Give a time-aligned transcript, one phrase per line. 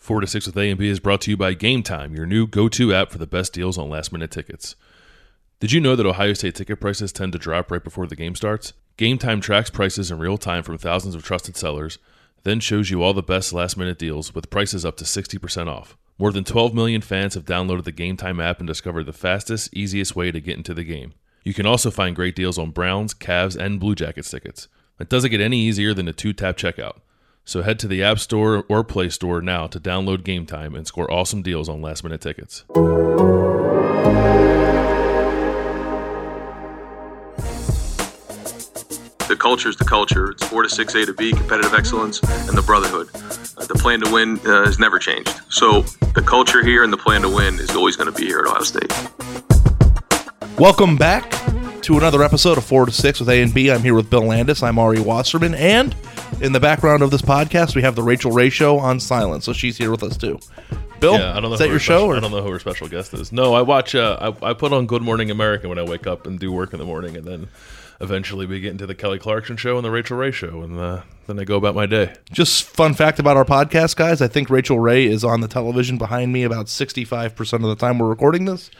[0.00, 2.24] Four to six with A and B is brought to you by Game Time, your
[2.24, 4.74] new go-to app for the best deals on last-minute tickets.
[5.60, 8.34] Did you know that Ohio State ticket prices tend to drop right before the game
[8.34, 8.72] starts?
[8.96, 11.98] Game Time tracks prices in real time from thousands of trusted sellers,
[12.44, 15.98] then shows you all the best last-minute deals with prices up to 60% off.
[16.18, 19.68] More than 12 million fans have downloaded the Game Time app and discovered the fastest,
[19.74, 21.12] easiest way to get into the game.
[21.44, 24.66] You can also find great deals on Browns, Cavs, and Blue Jackets tickets.
[24.98, 27.00] It doesn't get any easier than a two-tap checkout.
[27.50, 30.86] So head to the App Store or Play Store now to download Game Time and
[30.86, 32.62] score awesome deals on last minute tickets.
[39.26, 40.30] The culture is the culture.
[40.30, 43.08] It's four to six A to B, competitive excellence, and the brotherhood.
[43.58, 45.40] Uh, the plan to win uh, has never changed.
[45.48, 45.80] So
[46.14, 48.46] the culture here and the plan to win is always going to be here at
[48.46, 48.92] Ohio State.
[50.56, 51.32] Welcome back
[51.82, 53.72] to another episode of 4 to 6 with A and B.
[53.72, 54.62] I'm here with Bill Landis.
[54.62, 55.54] I'm Ari Wasserman.
[55.56, 55.96] And
[56.40, 59.44] in the background of this podcast, we have the Rachael Ray Show on silent.
[59.44, 60.38] So she's here with us too.
[61.00, 61.52] Bill, Yeah, I don't know.
[61.54, 62.06] is that your her show?
[62.06, 62.16] Or?
[62.16, 63.32] I don't know who her special guest is.
[63.32, 63.94] No, I watch.
[63.94, 66.72] Uh, I, I put on Good Morning America when I wake up and do work
[66.72, 67.48] in the morning, and then
[68.02, 71.02] eventually we get into the Kelly Clarkson show and the Rachael Ray show, and uh,
[71.26, 72.14] then I go about my day.
[72.32, 74.20] Just fun fact about our podcast, guys.
[74.20, 77.98] I think Rachael Ray is on the television behind me about 65% of the time
[77.98, 78.70] we're recording this.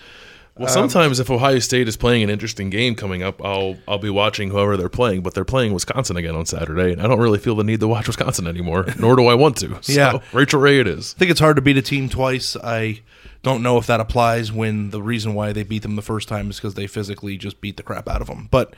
[0.60, 3.98] Well, um, sometimes if Ohio State is playing an interesting game coming up, I'll I'll
[3.98, 7.18] be watching whoever they're playing, but they're playing Wisconsin again on Saturday, and I don't
[7.18, 9.78] really feel the need to watch Wisconsin anymore, nor do I want to.
[9.82, 10.18] So, Yeah.
[10.34, 11.14] Rachael Ray, it is.
[11.16, 12.58] I think it's hard to beat a team twice.
[12.62, 13.00] I
[13.42, 16.50] don't know if that applies when the reason why they beat them the first time
[16.50, 18.48] is because they physically just beat the crap out of them.
[18.50, 18.74] But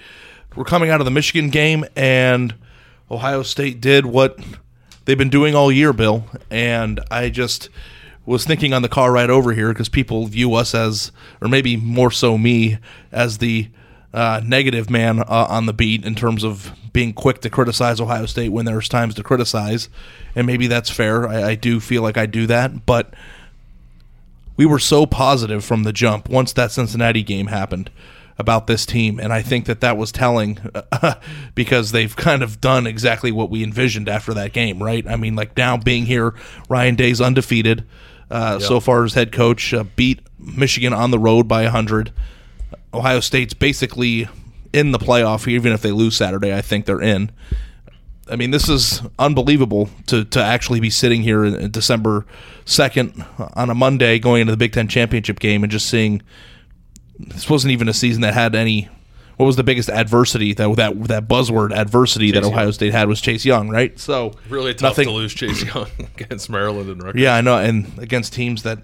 [0.54, 2.54] we're coming out of the Michigan game, and
[3.10, 4.38] Ohio State did what
[5.04, 6.26] they've been doing all year, Bill.
[6.48, 7.70] And I just
[8.24, 11.10] was thinking on the car ride over here because people view us as,
[11.40, 12.78] or maybe more so me,
[13.10, 13.68] as the
[14.14, 18.26] uh, negative man uh, on the beat in terms of being quick to criticize Ohio
[18.26, 19.88] State when there's times to criticize,
[20.34, 21.26] and maybe that's fair.
[21.26, 23.14] I, I do feel like I do that, but
[24.56, 27.90] we were so positive from the jump once that Cincinnati game happened
[28.38, 30.58] about this team, and I think that that was telling
[31.54, 35.06] because they've kind of done exactly what we envisioned after that game, right?
[35.06, 36.34] I mean, like now being here,
[36.68, 37.84] Ryan Day's undefeated
[38.32, 42.12] uh, so far as head coach, uh, beat Michigan on the road by 100.
[42.94, 44.28] Ohio State's basically
[44.72, 46.54] in the playoff, even if they lose Saturday.
[46.54, 47.30] I think they're in.
[48.30, 52.24] I mean, this is unbelievable to, to actually be sitting here in December
[52.64, 56.22] 2nd on a Monday going into the Big Ten championship game and just seeing
[57.18, 58.88] this wasn't even a season that had any.
[59.36, 63.20] What was the biggest adversity that that that buzzword adversity that Ohio State had was
[63.20, 63.98] Chase Young, right?
[63.98, 65.88] So Really tough nothing, to lose Chase Young
[66.18, 67.20] against Maryland and Rutgers.
[67.20, 68.78] yeah, I know, and against teams that,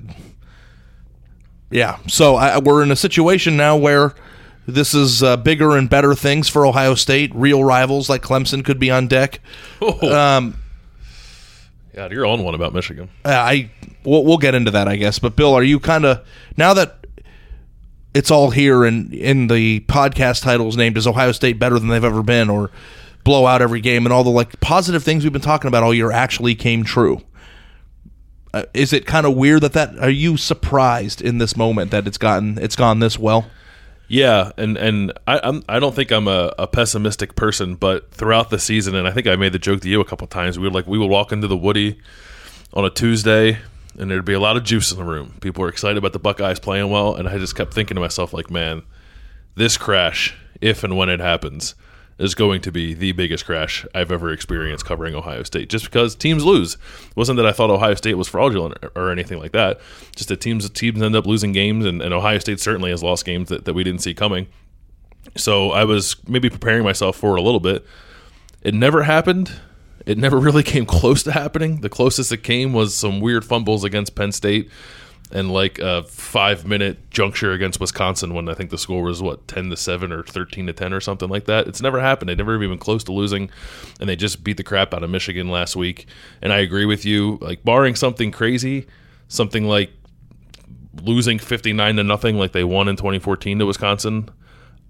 [1.70, 1.98] yeah.
[2.06, 4.14] So I, we're in a situation now where
[4.66, 7.30] this is uh, bigger and better things for Ohio State.
[7.34, 9.40] Real rivals like Clemson could be on deck.
[9.80, 10.56] Oh, Um,
[11.94, 13.08] God, you're on one about Michigan.
[13.24, 13.70] uh, I
[14.04, 15.18] we'll, we'll get into that, I guess.
[15.18, 16.24] But Bill, are you kind of
[16.56, 16.96] now that
[18.18, 22.02] it's all here and in the podcast titles named "Is Ohio State better than they've
[22.02, 22.72] ever been?" or
[23.22, 25.94] blow out every game and all the like positive things we've been talking about all
[25.94, 27.22] year actually came true.
[28.52, 32.08] Uh, is it kind of weird that that are you surprised in this moment that
[32.08, 33.48] it's gotten it's gone this well?
[34.08, 38.50] Yeah, and and I I'm, I don't think I'm a, a pessimistic person, but throughout
[38.50, 40.58] the season, and I think I made the joke to you a couple times.
[40.58, 42.00] We were like we would walk into the Woody
[42.74, 43.58] on a Tuesday,
[43.98, 45.36] and there'd be a lot of juice in the room.
[45.40, 48.32] People were excited about the Buckeyes playing well, and I just kept thinking to myself
[48.32, 48.82] like, man,
[49.56, 51.74] this crash, if and when it happens,
[52.18, 55.68] is going to be the biggest crash I've ever experienced covering Ohio State.
[55.68, 59.38] Just because teams lose, it wasn't that I thought Ohio State was fraudulent or anything
[59.38, 59.80] like that.
[60.16, 63.24] Just that teams teams end up losing games, and, and Ohio State certainly has lost
[63.24, 64.46] games that, that we didn't see coming.
[65.36, 67.84] So I was maybe preparing myself for it a little bit.
[68.62, 69.52] It never happened,
[70.08, 71.82] it never really came close to happening.
[71.82, 74.70] The closest it came was some weird fumbles against Penn State
[75.30, 79.46] and like a five minute juncture against Wisconsin when I think the score was what
[79.46, 81.66] ten to seven or thirteen to ten or something like that.
[81.66, 82.30] It's never happened.
[82.30, 83.50] They never even close to losing,
[84.00, 86.06] and they just beat the crap out of Michigan last week.
[86.40, 87.36] And I agree with you.
[87.42, 88.86] Like barring something crazy,
[89.28, 89.92] something like
[91.02, 94.30] losing fifty nine to nothing, like they won in twenty fourteen to Wisconsin,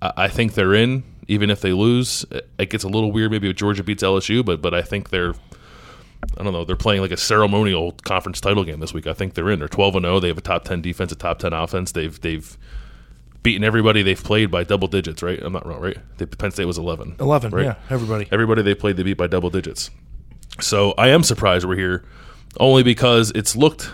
[0.01, 1.03] I, I think they're in.
[1.29, 2.25] Even if they lose,
[2.59, 3.31] it gets a little weird.
[3.31, 5.35] Maybe if Georgia beats LSU, but but I think they're
[6.39, 6.65] I don't know.
[6.65, 9.07] They're playing like a ceremonial conference title game this week.
[9.07, 9.59] I think they're in.
[9.59, 10.21] They're twelve and zero.
[10.21, 11.93] They have a top ten defense, a top ten offense.
[11.93, 12.57] They've they've
[13.43, 15.23] beaten everybody they've played by double digits.
[15.23, 15.41] Right?
[15.41, 15.81] I'm not wrong.
[15.81, 15.97] Right?
[16.19, 17.17] They, Penn State was eleven.
[17.21, 17.53] Eleven.
[17.53, 17.67] Right?
[17.67, 17.75] Yeah.
[17.89, 18.29] Everybody.
[18.33, 19.91] Everybody they played they beat by double digits.
[20.61, 22.05] So I am surprised we're here,
[22.59, 23.91] only because it's looked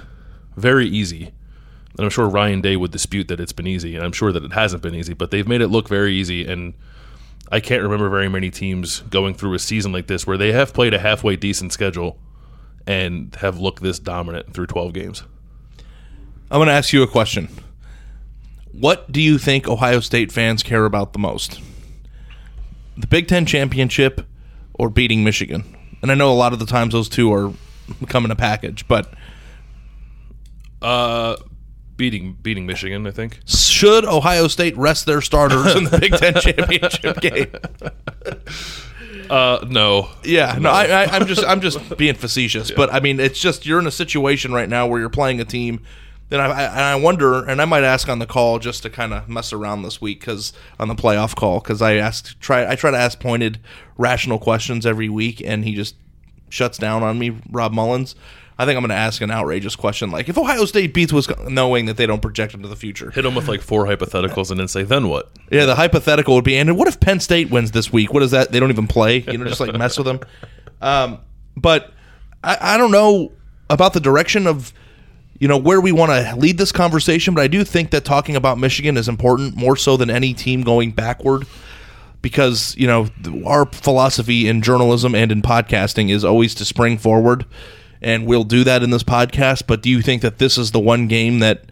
[0.56, 1.32] very easy.
[1.96, 4.42] And I'm sure Ryan Day would dispute that it's been easy, and I'm sure that
[4.42, 5.14] it hasn't been easy.
[5.14, 6.75] But they've made it look very easy, and
[7.50, 10.73] I can't remember very many teams going through a season like this where they have
[10.73, 12.19] played a halfway decent schedule
[12.87, 15.23] and have looked this dominant through 12 games.
[16.50, 17.49] I'm going to ask you a question.
[18.73, 21.61] What do you think Ohio State fans care about the most?
[22.96, 24.26] The Big Ten championship
[24.75, 25.76] or beating Michigan?
[26.02, 27.52] And I know a lot of the times those two are
[28.08, 29.12] come in a package, but
[30.82, 31.37] Uh,
[31.96, 33.41] beating beating Michigan, I think.
[33.46, 37.50] should Ohio State rest their starters in the Big Ten championship game?
[39.31, 40.11] Uh, no.
[40.23, 43.64] Yeah, no, I, I, I'm just I'm just being facetious, but I mean it's just
[43.67, 45.81] you're in a situation right now where you're playing a team.
[46.31, 48.90] Then I, I, and I wonder, and I might ask on the call just to
[48.90, 52.70] kind of mess around this week because on the playoff call because I asked try
[52.70, 53.61] I try to ask pointed
[53.97, 55.97] rational questions every week and he just
[56.49, 57.40] shuts down on me.
[57.50, 58.14] Rob Mullens.
[58.58, 61.54] I think I'm going to ask an outrageous question like if Ohio State beats Wisconsin,
[61.54, 63.10] knowing that they don't project into the future.
[63.10, 65.30] Hit them with like four hypotheticals and then say, then what?
[65.50, 68.12] Yeah, the hypothetical would be, and what if Penn State wins this week?
[68.12, 68.52] What is that?
[68.52, 69.18] They don't even play.
[69.18, 70.20] You know, just like mess with them.
[70.82, 71.20] Um,
[71.56, 71.94] but
[72.42, 73.32] I, I don't know
[73.70, 74.72] about the direction of
[75.38, 77.34] you know where we want to lead this conversation.
[77.34, 80.62] But I do think that talking about Michigan is important more so than any team
[80.62, 81.46] going backward.
[82.22, 83.08] Because you know
[83.44, 87.44] our philosophy in journalism and in podcasting is always to spring forward,
[88.04, 89.66] and we'll do that in this podcast.
[89.66, 91.64] But do you think that this is the one game that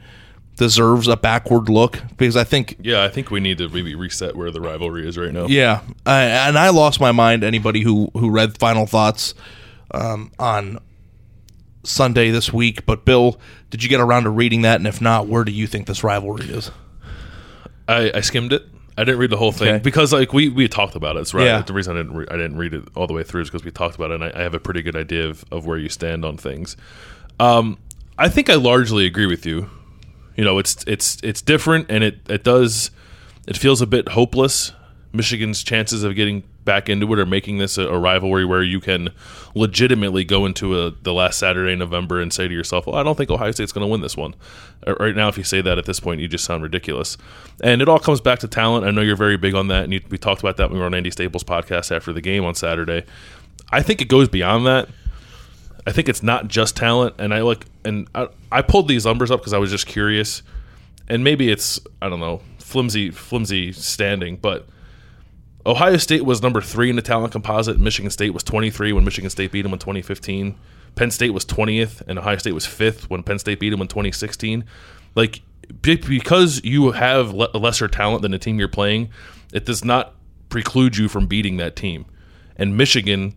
[0.56, 2.02] deserves a backward look?
[2.16, 5.16] Because I think Yeah, I think we need to maybe reset where the rivalry is
[5.18, 5.46] right now.
[5.46, 7.44] yeah, I, and I lost my mind.
[7.44, 9.34] Anybody who who read Final Thoughts
[9.92, 10.78] um, on
[11.84, 13.40] Sunday this week, but Bill,
[13.70, 14.76] did you get around to reading that?
[14.76, 16.70] And if not, where do you think this rivalry is?
[17.88, 18.64] I, I skimmed it.
[18.96, 19.78] I didn't read the whole thing Okay.
[19.82, 21.32] because like we, we talked about it.
[21.32, 21.44] Right.
[21.46, 21.62] Yeah.
[21.62, 23.64] The reason I didn't re- I didn't read it all the way through is because
[23.64, 25.78] we talked about it, and I, I have a pretty good idea of, of where
[25.78, 26.76] you stand on things.
[27.40, 27.78] Um,
[28.18, 29.70] I think I largely agree with you.
[30.36, 32.90] You know, it's it's it's different, and it it does
[33.46, 34.72] it feels a bit hopeless.
[35.12, 38.80] Michigan's chances of getting back into it or making this a, a rivalry where you
[38.80, 39.10] can
[39.54, 43.02] legitimately go into a, the last Saturday in November and say to yourself, "Well, I
[43.02, 44.34] don't think Ohio State's going to win this one."
[44.86, 47.16] Uh, Right now, if you say that at this point, you just sound ridiculous.
[47.62, 48.86] And it all comes back to talent.
[48.86, 50.80] I know you're very big on that, and you, we talked about that when we
[50.80, 53.04] were on Andy Staples' podcast after the game on Saturday.
[53.70, 54.88] I think it goes beyond that.
[55.86, 59.30] I think it's not just talent, and I like, and I, I pulled these numbers
[59.30, 60.42] up because I was just curious,
[61.08, 64.66] and maybe it's I don't know flimsy flimsy standing, but
[65.64, 67.78] Ohio State was number three in the talent composite.
[67.78, 70.56] Michigan State was 23 when Michigan State beat them in 2015.
[70.94, 73.88] Penn State was 20th, and Ohio State was fifth when Penn State beat them in
[73.88, 74.64] 2016.
[75.14, 75.42] Like
[75.80, 79.10] because you have le- lesser talent than the team you're playing,
[79.52, 80.14] it does not
[80.48, 82.04] preclude you from beating that team.
[82.56, 83.34] And Michigan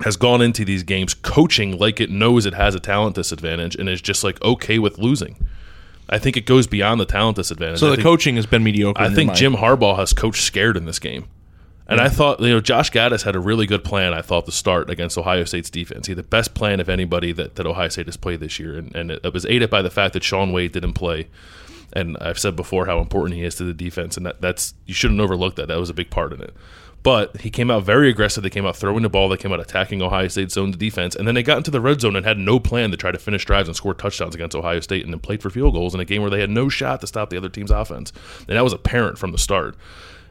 [0.00, 3.88] has gone into these games coaching like it knows it has a talent disadvantage and
[3.88, 5.36] is just like okay with losing.
[6.08, 7.80] I think it goes beyond the talent disadvantage.
[7.80, 9.00] So I the think- coaching has been mediocre.
[9.02, 9.34] I think.
[9.34, 11.26] Jim Harbaugh has coached scared in this game.
[11.88, 14.52] And I thought, you know, Josh Gattis had a really good plan, I thought, to
[14.52, 16.08] start against Ohio State's defense.
[16.08, 18.76] He had the best plan of anybody that, that Ohio State has played this year.
[18.76, 21.28] And, and it, it was aided by the fact that Shaun Wade didn't play.
[21.92, 24.16] And I've said before how important he is to the defense.
[24.16, 25.68] And that, that's, you shouldn't overlook that.
[25.68, 26.54] That was a big part in it.
[27.04, 28.42] But he came out very aggressive.
[28.42, 29.28] They came out throwing the ball.
[29.28, 31.14] They came out attacking Ohio State's zone defense.
[31.14, 33.18] And then they got into the red zone and had no plan to try to
[33.18, 36.00] finish drives and score touchdowns against Ohio State and then played for field goals in
[36.00, 38.12] a game where they had no shot to stop the other team's offense.
[38.48, 39.76] And that was apparent from the start.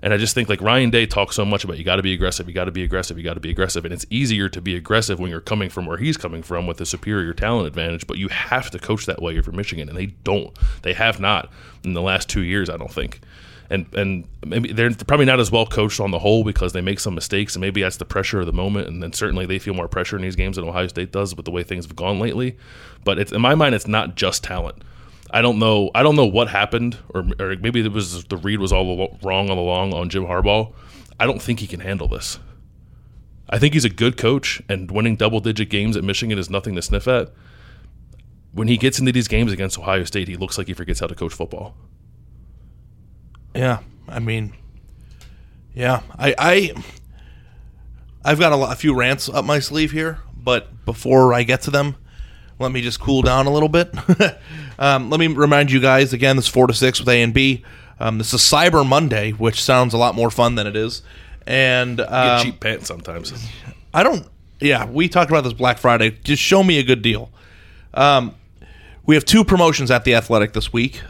[0.06, 2.14] And I just think like Ryan Day talks so much about you got to be
[2.14, 3.86] aggressive, you got to be aggressive, you got to be aggressive.
[3.86, 6.80] And it's easier to be aggressive when you're coming from where he's coming from with
[6.80, 9.90] a superior talent advantage, but you have to coach that way if you're Michigan.
[9.90, 10.56] And they don't.
[10.84, 11.52] They have not
[11.84, 13.20] in the last two years, I don't think
[13.70, 17.00] and and maybe they're probably not as well coached on the whole because they make
[17.00, 19.74] some mistakes and maybe that's the pressure of the moment and then certainly they feel
[19.74, 22.20] more pressure in these games than Ohio State does with the way things have gone
[22.20, 22.56] lately
[23.04, 24.84] but it's in my mind it's not just talent
[25.32, 28.60] I don't know I don't know what happened or, or maybe it was the read
[28.60, 30.74] was all wrong all along on Jim Harbaugh
[31.20, 32.40] I don't think he can handle this
[33.50, 36.76] I think he's a good coach, and winning double digit games at Michigan is nothing
[36.76, 37.32] to sniff at.
[38.54, 41.08] When he gets into these games against Ohio State, he looks like he forgets how
[41.08, 41.76] to coach football.
[43.54, 44.54] Yeah, I mean,
[45.74, 46.74] yeah, I, I
[48.24, 51.62] I've got a, lot, a few rants up my sleeve here, but before I get
[51.64, 51.96] to them,
[52.60, 53.94] let me just cool down a little bit.
[54.80, 57.34] um, let me remind you guys again: this is four to six with A and
[57.34, 57.64] B.
[58.00, 61.02] Um, this is Cyber Monday, which sounds a lot more fun than it is,
[61.46, 63.34] and Get um, cheap pants sometimes.
[63.94, 64.28] I don't.
[64.60, 66.12] Yeah, we talked about this Black Friday.
[66.24, 67.30] Just show me a good deal.
[67.94, 68.36] Um,
[69.06, 71.02] we have two promotions at the Athletic this week.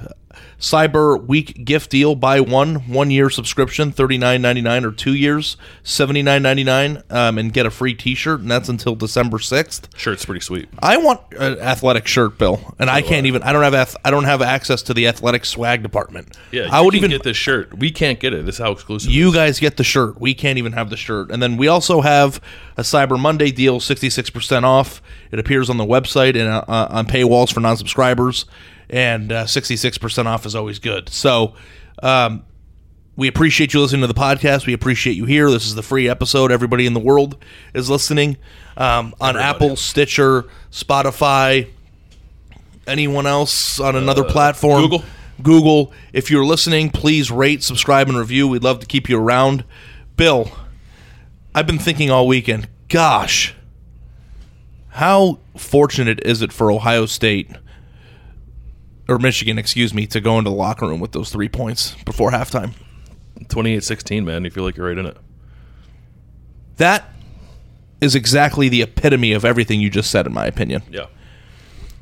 [0.60, 5.14] Cyber Week gift deal: buy one one year subscription, thirty nine ninety nine, or two
[5.14, 8.96] years, seventy nine ninety nine, um, and get a free T shirt, and that's until
[8.96, 9.90] December sixth.
[9.98, 10.70] Shirt's pretty sweet.
[10.80, 13.44] I want an athletic shirt, Bill, and I can't even.
[13.44, 13.96] I don't have.
[14.04, 16.38] I don't have access to the athletic swag department.
[16.52, 17.78] Yeah, I would even get this shirt.
[17.78, 18.46] We can't get it.
[18.46, 19.12] This is how exclusive.
[19.12, 20.20] you guys get the shirt.
[20.20, 21.32] We can't even have the shirt.
[21.32, 22.42] And then we also have
[22.78, 25.02] a Cyber Monday deal, 66% off.
[25.32, 28.46] It appears on the website and uh, uh, on paywalls for non subscribers.
[28.90, 31.10] And uh, 66% off is always good.
[31.10, 31.56] So
[32.02, 32.46] um,
[33.16, 34.66] we appreciate you listening to the podcast.
[34.66, 35.50] We appreciate you here.
[35.50, 36.52] This is the free episode.
[36.52, 37.38] Everybody in the world
[37.74, 38.38] is listening
[38.78, 41.70] um, on Apple, Stitcher, Spotify,
[42.88, 44.82] anyone else on another platform.
[44.82, 45.04] Google.
[45.42, 45.94] Google.
[46.14, 48.48] If you're listening, please rate, subscribe, and review.
[48.48, 49.64] We'd love to keep you around.
[50.18, 50.52] Bill,
[51.54, 53.54] I've been thinking all weekend, gosh,
[54.90, 57.50] how fortunate is it for Ohio State
[59.08, 62.32] or Michigan, excuse me, to go into the locker room with those three points before
[62.32, 62.74] halftime?
[63.44, 64.44] 28-16, man.
[64.44, 65.18] You feel like you're right in it.
[66.78, 67.10] That
[68.02, 70.84] is exactly the epitome of everything you just said, in my opinion.
[70.90, 71.08] Yeah.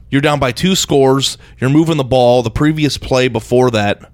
[0.09, 1.37] You're down by two scores.
[1.59, 2.43] You're moving the ball.
[2.43, 4.11] The previous play before that,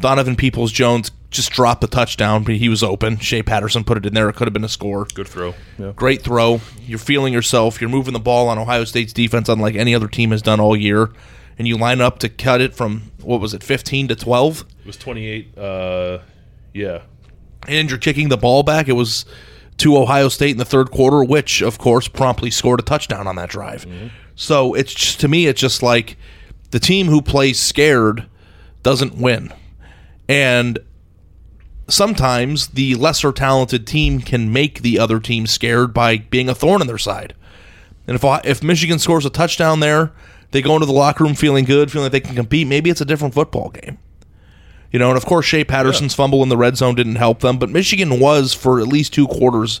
[0.00, 3.18] Donovan Peoples Jones just dropped the touchdown, but he was open.
[3.18, 4.28] Shea Patterson put it in there.
[4.28, 5.06] It could have been a score.
[5.12, 5.54] Good throw.
[5.78, 5.92] Yeah.
[5.96, 6.60] Great throw.
[6.80, 7.80] You're feeling yourself.
[7.80, 10.76] You're moving the ball on Ohio State's defense, unlike any other team has done all
[10.76, 11.10] year.
[11.58, 14.64] And you line up to cut it from, what was it, 15 to 12?
[14.80, 15.56] It was 28.
[15.56, 16.18] Uh,
[16.72, 17.02] yeah.
[17.68, 18.88] and you're kicking the ball back.
[18.88, 19.24] It was
[19.78, 23.36] to Ohio State in the third quarter, which of course promptly scored a touchdown on
[23.36, 23.86] that drive.
[24.34, 26.16] So it's just to me, it's just like
[26.70, 28.26] the team who plays scared
[28.82, 29.52] doesn't win,
[30.28, 30.78] and
[31.88, 36.80] sometimes the lesser talented team can make the other team scared by being a thorn
[36.80, 37.34] in their side.
[38.06, 40.12] And if if Michigan scores a touchdown there,
[40.54, 42.68] they go into the locker room feeling good, feeling like they can compete.
[42.68, 43.98] Maybe it's a different football game.
[44.92, 47.58] You know, and of course, Shea Patterson's fumble in the red zone didn't help them,
[47.58, 49.80] but Michigan was for at least two quarters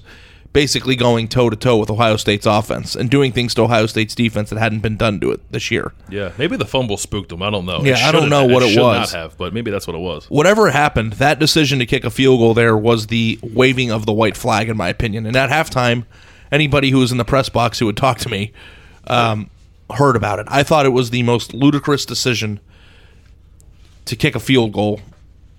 [0.52, 4.16] basically going toe to toe with Ohio State's offense and doing things to Ohio State's
[4.16, 5.92] defense that hadn't been done to it this year.
[6.08, 6.32] Yeah.
[6.38, 7.40] Maybe the fumble spooked them.
[7.40, 7.80] I don't know.
[7.84, 9.12] Yeah, I don't know what it should was.
[9.12, 10.26] not have, but maybe that's what it was.
[10.26, 14.12] Whatever happened, that decision to kick a field goal there was the waving of the
[14.12, 15.26] white flag, in my opinion.
[15.26, 16.04] And at halftime,
[16.50, 18.52] anybody who was in the press box who would talk to me
[19.06, 19.50] um,
[19.90, 20.46] heard about it.
[20.48, 22.60] I thought it was the most ludicrous decision
[24.06, 25.00] to kick a field goal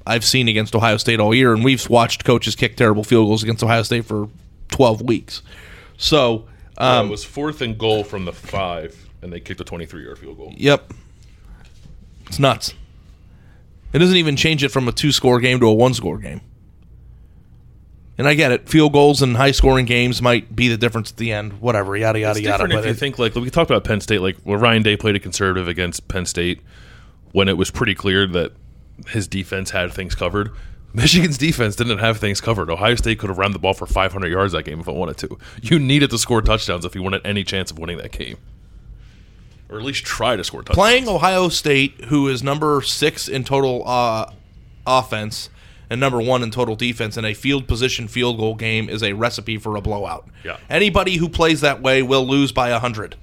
[0.08, 3.41] I've seen against Ohio State all year, and we've watched coaches kick terrible field goals
[3.44, 4.29] against Ohio State for
[4.70, 5.41] 12 weeks.
[5.98, 6.46] So,
[6.77, 10.20] Uh, um, it was fourth and goal from the five, and they kicked a 23-yard
[10.20, 10.53] field goal.
[10.58, 10.91] Yep.
[12.27, 12.74] It's nuts.
[13.94, 16.41] It doesn't even change it from a two score game to a one score game.
[18.17, 18.69] And I get it.
[18.69, 21.60] Field goals and high scoring games might be the difference at the end.
[21.60, 22.63] Whatever, yada, yada, It's yada.
[22.67, 24.95] But if you it- think like we talked about Penn State, like where Ryan Day
[24.95, 26.62] played a conservative against Penn State
[27.34, 28.53] when it was pretty clear that
[29.10, 30.51] his defense had things covered.
[30.93, 32.69] Michigan's defense didn't have things covered.
[32.69, 35.17] Ohio State could have run the ball for 500 yards that game if it wanted
[35.17, 35.38] to.
[35.62, 38.38] You needed to score touchdowns if you wanted any chance of winning that game,
[39.69, 40.77] or at least try to score touchdowns.
[40.77, 44.31] playing Ohio State, who is number six in total uh,
[44.88, 45.50] offense
[45.89, 49.13] and number one in total defense, in a field position field goal game is a
[49.13, 50.27] recipe for a blowout.
[50.44, 50.58] Yeah.
[50.70, 53.15] Anybody who plays that way will lose by a hundred.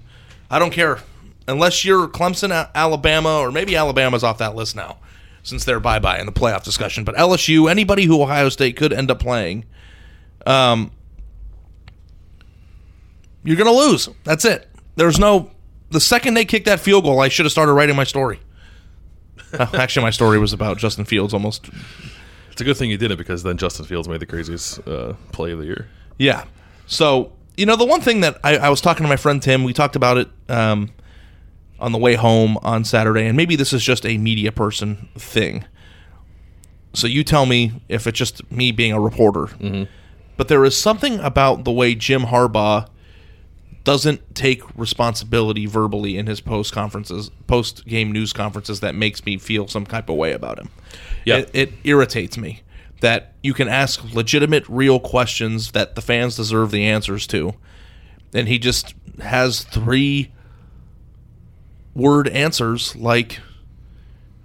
[0.51, 1.01] I don't care
[1.49, 4.99] unless you're Clemson, Alabama, or maybe Alabama's off that list now
[5.43, 7.05] since they're bye bye in the playoff discussion.
[7.05, 9.65] But LSU, anybody who Ohio State could end up playing,
[10.47, 10.93] um,
[13.45, 14.09] you're gonna lose.
[14.25, 14.69] That's it.
[14.97, 15.51] There's no.
[15.91, 18.41] The second they kicked that field goal, I should have started writing my story.
[19.59, 21.69] Actually, my story was about Justin Fields almost.
[22.53, 25.15] It's a good thing you did it because then Justin Fields made the craziest uh,
[25.33, 25.89] play of the year.
[26.19, 26.45] Yeah.
[26.87, 29.65] So, you know, the one thing that I, I was talking to my friend Tim,
[29.65, 30.91] we talked about it um,
[31.81, 35.65] on the way home on Saturday, and maybe this is just a media person thing.
[36.93, 39.47] So you tell me if it's just me being a reporter.
[40.37, 42.87] But there is something about the way Jim Harbaugh
[43.85, 49.39] doesn't take responsibility verbally in his post conferences, post game news conferences that makes me
[49.39, 50.69] feel some type of way about him.
[51.25, 51.39] Yeah.
[51.39, 52.63] It, it irritates me.
[53.01, 57.53] that you can ask legitimate, real questions that the fans deserve the answers to.
[58.33, 60.33] And he just has three
[61.95, 63.41] word answers like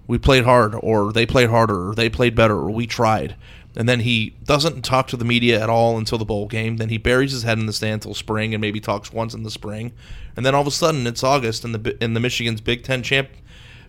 [0.08, 3.36] we played hard or they played harder or they played better or we tried
[3.77, 6.75] and then he doesn't talk to the media at all until the bowl game.
[6.77, 9.43] Then he buries his head in the sand until spring and maybe talks once in
[9.43, 9.93] the spring.
[10.36, 13.03] And then all of a sudden it's august and the in the michigan's big 10
[13.03, 13.29] champ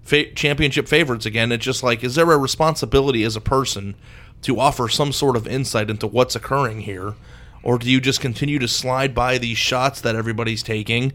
[0.03, 1.51] fa- championship favorites again.
[1.51, 3.95] It's just like is there a responsibility as a person
[4.43, 7.15] to offer some sort of insight into what's occurring here?
[7.65, 11.13] Or do you just continue to slide by these shots that everybody's taking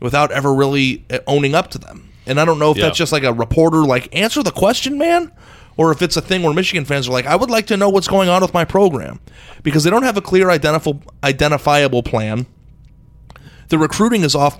[0.00, 2.10] without ever really uh, owning up to them.
[2.26, 2.84] And I don't know if Yeah.
[2.86, 5.30] that's just like a reporter, like, answer the question, man,
[5.76, 7.88] or if it's a thing where Michigan fans are like, I would like to know
[7.88, 9.20] what's going on with my program
[9.62, 12.46] because they don't have a clear, identifiable, identifiable plan.
[13.68, 14.58] The recruiting is off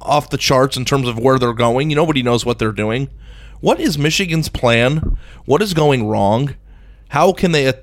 [0.00, 1.88] off the charts in terms of where they're going.
[1.88, 3.08] Nobody knows what they're doing.
[3.60, 5.16] What is Michigan's plan?
[5.46, 6.54] What is going wrong?
[7.08, 7.74] How can they a-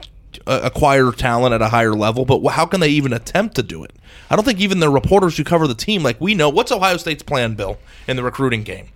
[0.48, 2.24] uh, acquire talent at a higher level?
[2.24, 3.92] But how can they even attempt to do it?
[4.30, 6.98] I don't think even the reporters who cover the team, like we know, what's Ohio
[6.98, 8.90] State's plan, Bill, in the recruiting game?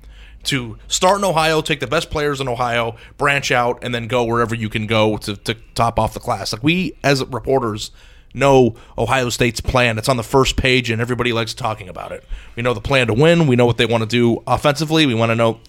[0.45, 4.23] To start in Ohio, take the best players in Ohio, branch out, and then go
[4.23, 6.53] wherever you can go to, to top off the class.
[6.53, 7.91] Like we, as reporters,
[8.35, 9.97] know Ohio State's plan.
[9.97, 12.23] It's on the first page, and everybody likes talking about it.
[12.55, 13.47] We know the plan to win.
[13.47, 15.05] We know what they want to do offensively.
[15.05, 15.59] We want to know.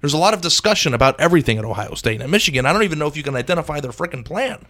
[0.00, 2.64] There's a lot of discussion about everything at Ohio State and Michigan.
[2.64, 4.64] I don't even know if you can identify their freaking plan.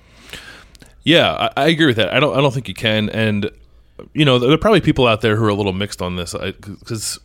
[1.02, 2.12] Yeah, I, I agree with that.
[2.12, 2.36] I don't.
[2.36, 3.10] I don't think you can.
[3.10, 3.50] And
[4.12, 6.32] you know, there are probably people out there who are a little mixed on this
[6.32, 7.18] because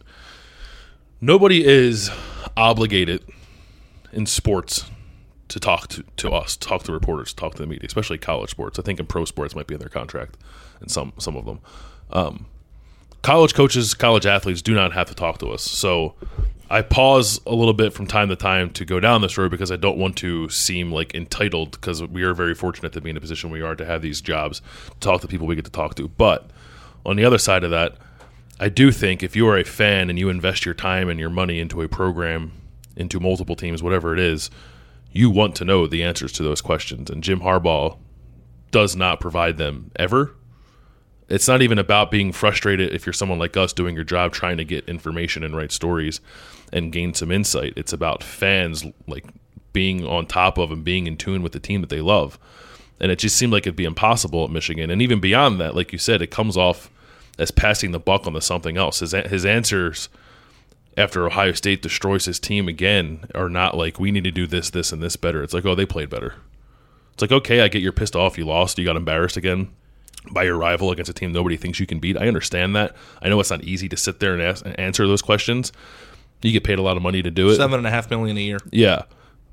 [1.21, 2.09] nobody is
[2.57, 3.23] obligated
[4.11, 4.89] in sports
[5.47, 8.79] to talk to, to us, talk to reporters, talk to the media, especially college sports.
[8.79, 10.37] I think in pro sports might be in their contract,
[10.79, 11.59] and some some of them.
[12.11, 12.45] Um,
[13.21, 15.63] college coaches, college athletes do not have to talk to us.
[15.63, 16.15] So
[16.69, 19.71] I pause a little bit from time to time to go down this road because
[19.71, 23.17] I don't want to seem like entitled because we are very fortunate to be in
[23.17, 25.71] a position we are to have these jobs, to talk to people we get to
[25.71, 26.07] talk to.
[26.07, 26.49] But
[27.05, 27.95] on the other side of that,
[28.62, 31.32] I do think if you are a fan and you invest your time and your
[31.32, 32.51] money into a program,
[32.96, 34.51] into multiple teams, whatever it is,
[35.12, 37.10] you want to know the answers to those questions.
[37.10, 37.97] And Jim Harbaugh
[38.69, 40.36] does not provide them ever.
[41.28, 44.58] It's not even about being frustrated if you're someone like us doing your job trying
[44.58, 46.21] to get information and write stories
[46.71, 47.74] and gain some insight.
[47.76, 49.26] It's about fans like
[49.74, 52.38] being on top of and being in tune with the team that they love.
[53.00, 54.91] And it just seemed like it'd be impossible at Michigan.
[54.91, 56.91] And even beyond that, like you said, it comes off
[57.41, 58.99] as passing the buck on onto something else.
[58.99, 60.08] His his answers
[60.95, 64.69] after Ohio State destroys his team again are not like we need to do this,
[64.69, 65.41] this, and this better.
[65.41, 66.36] It's like, oh, they played better.
[67.13, 69.73] It's like, okay, I get you're pissed off, you lost, you got embarrassed again
[70.30, 72.15] by your rival against a team nobody thinks you can beat.
[72.15, 72.95] I understand that.
[73.21, 75.71] I know it's not easy to sit there and, ask, and answer those questions.
[76.43, 77.56] You get paid a lot of money to do it.
[77.56, 78.60] Seven and a half million a year.
[78.71, 79.04] Yeah,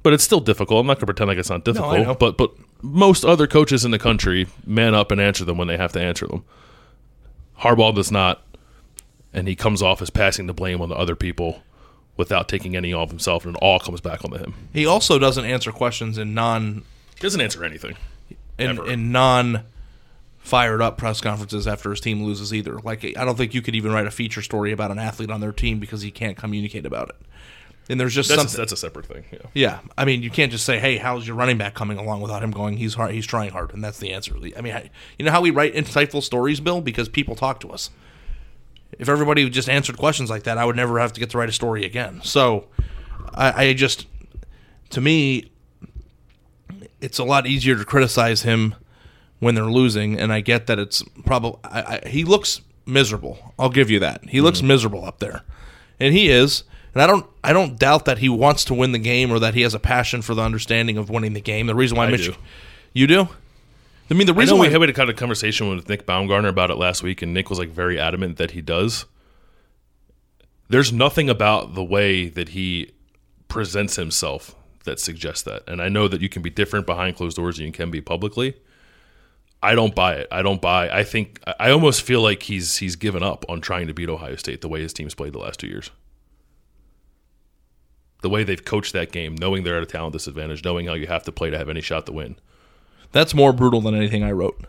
[0.02, 0.80] but it's still difficult.
[0.80, 1.92] I'm not going to pretend like it's not difficult.
[2.04, 2.14] know.
[2.14, 5.76] But but most other coaches in the country man up and answer them when they
[5.76, 6.44] have to answer them.
[7.60, 8.42] Harbaugh does not,
[9.32, 11.62] and he comes off as passing the blame on the other people
[12.16, 14.54] without taking any off himself, and it all comes back onto him.
[14.72, 16.82] He also doesn't answer questions in non
[17.14, 17.96] He doesn't answer anything.
[18.58, 18.88] in, Ever.
[18.90, 19.62] in non
[20.38, 22.78] fired up press conferences after his team loses either.
[22.78, 25.40] Like I don't think you could even write a feature story about an athlete on
[25.40, 27.16] their team because he can't communicate about it.
[27.88, 28.56] And there's just That's something.
[28.56, 29.24] a, that's a separate thing.
[29.32, 29.38] Yeah.
[29.54, 32.42] yeah, I mean, you can't just say, "Hey, how's your running back coming along?" without
[32.42, 33.12] him going, "He's hard.
[33.12, 34.36] He's trying hard," and that's the answer.
[34.56, 37.70] I mean, I- you know how we write insightful stories, Bill, because people talk to
[37.70, 37.88] us.
[38.98, 41.48] If everybody just answered questions like that, I would never have to get to write
[41.48, 42.20] a story again.
[42.24, 42.66] So,
[43.34, 44.06] I, I just,
[44.90, 45.50] to me,
[47.00, 48.74] it's a lot easier to criticize him
[49.38, 53.54] when they're losing, and I get that it's probably I, I, he looks miserable.
[53.58, 54.28] I'll give you that.
[54.28, 54.68] He looks mm-hmm.
[54.68, 55.42] miserable up there,
[56.00, 56.64] and he is.
[56.98, 59.54] And I don't I don't doubt that he wants to win the game or that
[59.54, 61.68] he has a passion for the understanding of winning the game.
[61.68, 62.34] The reason why I Mich- do.
[62.92, 63.28] you do.
[64.10, 66.48] I mean, the reason know why we had a kind of conversation with Nick Baumgardner
[66.48, 69.04] about it last week, and Nick was like very adamant that he does.
[70.68, 72.90] There's nothing about the way that he
[73.46, 75.62] presents himself that suggests that.
[75.68, 78.00] And I know that you can be different behind closed doors than you can be
[78.00, 78.54] publicly.
[79.62, 80.26] I don't buy it.
[80.32, 80.90] I don't buy.
[80.90, 84.08] I think I- I almost feel like he's he's given up on trying to beat
[84.08, 85.90] Ohio State the way his team's played the last two years.
[88.20, 91.06] The way they've coached that game, knowing they're at a talent disadvantage, knowing how you
[91.06, 92.36] have to play to have any shot to win.
[93.12, 94.60] that's more brutal than anything I wrote.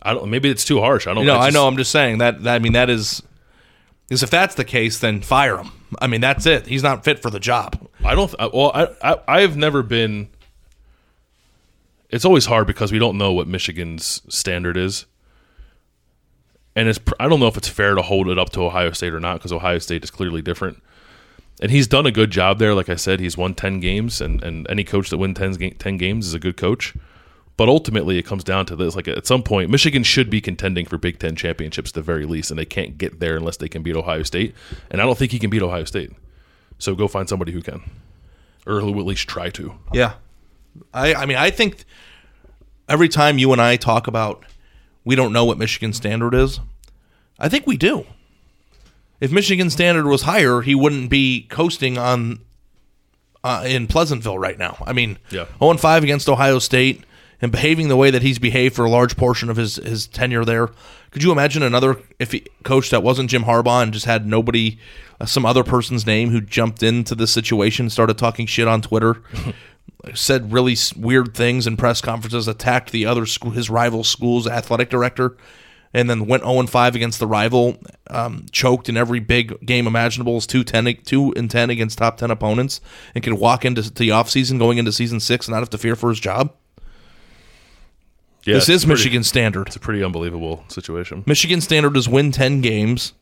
[0.00, 0.30] I don't.
[0.30, 1.06] Maybe it's too harsh.
[1.06, 1.26] I don't.
[1.26, 1.34] Know.
[1.34, 1.66] No, I, just- know.
[1.68, 2.54] I'm just saying that, that.
[2.54, 3.22] I mean, that is.
[4.10, 5.70] Is if that's the case, then fire him.
[6.00, 6.66] I mean, that's it.
[6.66, 7.88] He's not fit for the job.
[8.04, 8.34] I don't.
[8.52, 10.28] Well, I, I I've never been.
[12.10, 15.06] It's always hard because we don't know what Michigan's standard is,
[16.74, 16.98] and it's.
[17.20, 19.34] I don't know if it's fair to hold it up to Ohio State or not
[19.34, 20.82] because Ohio State is clearly different.
[21.62, 22.74] And he's done a good job there.
[22.74, 25.96] Like I said, he's won ten games, and, and any coach that wins 10, 10
[25.96, 26.92] games is a good coach.
[27.56, 30.86] But ultimately, it comes down to this: like at some point, Michigan should be contending
[30.86, 33.68] for Big Ten championships at the very least, and they can't get there unless they
[33.68, 34.54] can beat Ohio State.
[34.90, 36.10] And I don't think he can beat Ohio State.
[36.78, 37.80] So go find somebody who can,
[38.66, 39.74] or who at least try to.
[39.92, 40.14] Yeah.
[40.92, 41.84] I I mean I think
[42.88, 44.44] every time you and I talk about
[45.04, 46.58] we don't know what Michigan standard is,
[47.38, 48.06] I think we do.
[49.22, 52.40] If Michigan standard was higher, he wouldn't be coasting on
[53.44, 54.82] uh, in Pleasantville right now.
[54.84, 55.44] I mean, Yeah.
[55.60, 57.04] 0 5 against Ohio State
[57.40, 60.44] and behaving the way that he's behaved for a large portion of his, his tenure
[60.44, 60.70] there.
[61.12, 64.80] Could you imagine another if he coach that wasn't Jim Harbaugh and just had nobody,
[65.20, 69.22] uh, some other person's name who jumped into the situation, started talking shit on Twitter,
[70.14, 74.90] said really weird things in press conferences, attacked the other school, his rival school's athletic
[74.90, 75.36] director,
[75.94, 77.76] and then went 0 5 against the rival,
[78.08, 82.16] um, choked in every big game imaginable, is 2 10, 2 and 10 against top
[82.16, 82.80] 10 opponents,
[83.14, 85.96] and could walk into the offseason going into season six and not have to fear
[85.96, 86.52] for his job?
[88.44, 89.68] Yeah, this is pretty- Michigan standard.
[89.68, 91.22] It's a pretty unbelievable situation.
[91.26, 93.12] Michigan standard is win 10 games.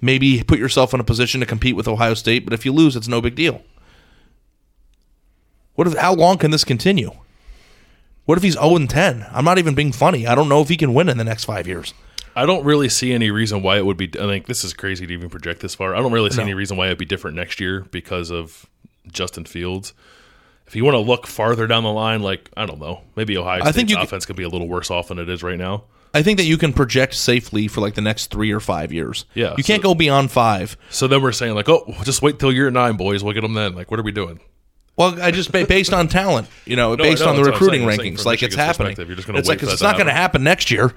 [0.00, 2.96] Maybe put yourself in a position to compete with Ohio State, but if you lose,
[2.96, 3.62] it's no big deal.
[5.74, 7.12] What if how long can this continue?
[8.24, 9.26] What if he's 0 and 10?
[9.32, 10.26] I'm not even being funny.
[10.26, 11.92] I don't know if he can win in the next 5 years.
[12.34, 14.06] I don't really see any reason why it would be.
[14.18, 15.94] I think this is crazy to even project this far.
[15.94, 18.66] I don't really see any reason why it'd be different next year because of
[19.10, 19.92] Justin Fields.
[20.66, 23.60] If you want to look farther down the line, like I don't know, maybe Ohio
[23.60, 25.84] State's think you offense could be a little worse off than it is right now.
[26.14, 29.24] I think that you can project safely for like the next 3 or 5 years.
[29.34, 30.76] Yeah, You can't so- go beyond 5.
[30.90, 33.22] So then we're saying like, oh, just wait till year nine, boys.
[33.24, 33.74] We'll get them then.
[33.74, 34.40] Like, what are we doing?
[34.96, 37.54] Well, I just based on talent, you know, No, based know, on the that's what
[37.54, 37.90] I'm recruiting saying.
[37.90, 38.96] I'm saying rankings, like it's happening.
[38.96, 40.42] you're just gonna it's wait like for 'cause that it's not going to happen.
[40.44, 40.92] next year.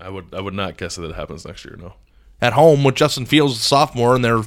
[0.00, 1.76] I would I would not guess that it happens next year.
[1.80, 1.94] No.
[2.40, 4.42] at home with Justin Fields, sophomore, and their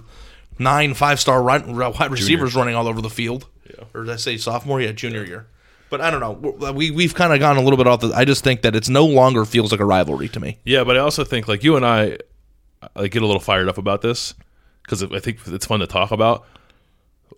[0.59, 3.47] nine five star wide receivers running all over the field.
[3.69, 3.85] Yeah.
[3.93, 4.81] Or did I say sophomore?
[4.81, 5.47] Yeah, junior year.
[5.89, 6.71] But I don't know.
[6.73, 8.09] We we've kind of gone a little bit off the.
[8.13, 10.57] I just think that it's no longer feels like a rivalry to me.
[10.65, 12.17] Yeah, but I also think like you and I,
[12.95, 14.33] I get a little fired up about this
[14.83, 16.45] because I think it's fun to talk about.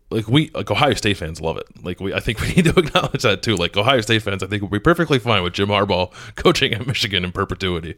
[0.10, 1.66] Like we, like Ohio State fans love it.
[1.84, 3.56] Like we, I think we need to acknowledge that too.
[3.56, 6.88] Like Ohio State fans, I think will be perfectly fine with Jim Harbaugh coaching at
[6.88, 7.96] Michigan in perpetuity.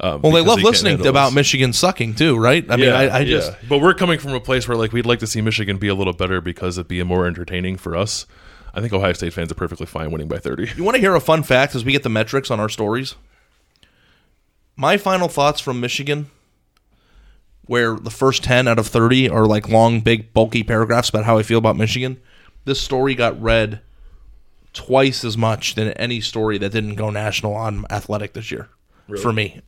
[0.00, 1.34] Um, Well, they love listening about this.
[1.34, 2.68] Michigan sucking too, right?
[2.68, 3.58] I mean, I, I just yeah.
[3.68, 5.94] but we're coming from a place where like we'd like to see Michigan be a
[5.94, 8.26] little better because it'd be more entertaining for us.
[8.74, 10.70] I think Ohio State fans are perfectly fine winning by thirty.
[10.76, 13.14] You want to hear a fun fact as we get the metrics on our stories?
[14.74, 16.30] My final thoughts from Michigan,
[17.66, 21.38] where the first 10 out of 30 are like long, big, bulky paragraphs about how
[21.38, 22.20] I feel about Michigan.
[22.64, 23.80] This story got read
[24.72, 28.68] twice as much than any story that didn't go national on athletic this year
[29.20, 29.60] for me.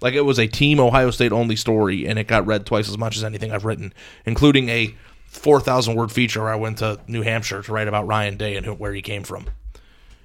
[0.00, 2.96] Like it was a team Ohio State only story, and it got read twice as
[2.96, 3.92] much as anything I've written,
[4.24, 4.94] including a
[5.26, 8.64] 4,000 word feature where I went to New Hampshire to write about Ryan Day and
[8.64, 9.46] who, where he came from.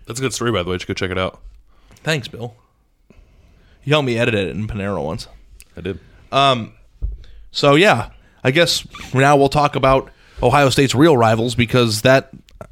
[0.05, 0.75] That's a good story, by the way.
[0.75, 1.41] You should go check it out.
[2.03, 2.55] Thanks, Bill.
[3.83, 5.27] You helped me edit it in Panera once.
[5.75, 5.99] I did.
[6.31, 6.73] Um,
[7.54, 8.10] So yeah,
[8.44, 10.12] I guess now we'll talk about
[10.42, 12.32] Ohio State's real rivals because that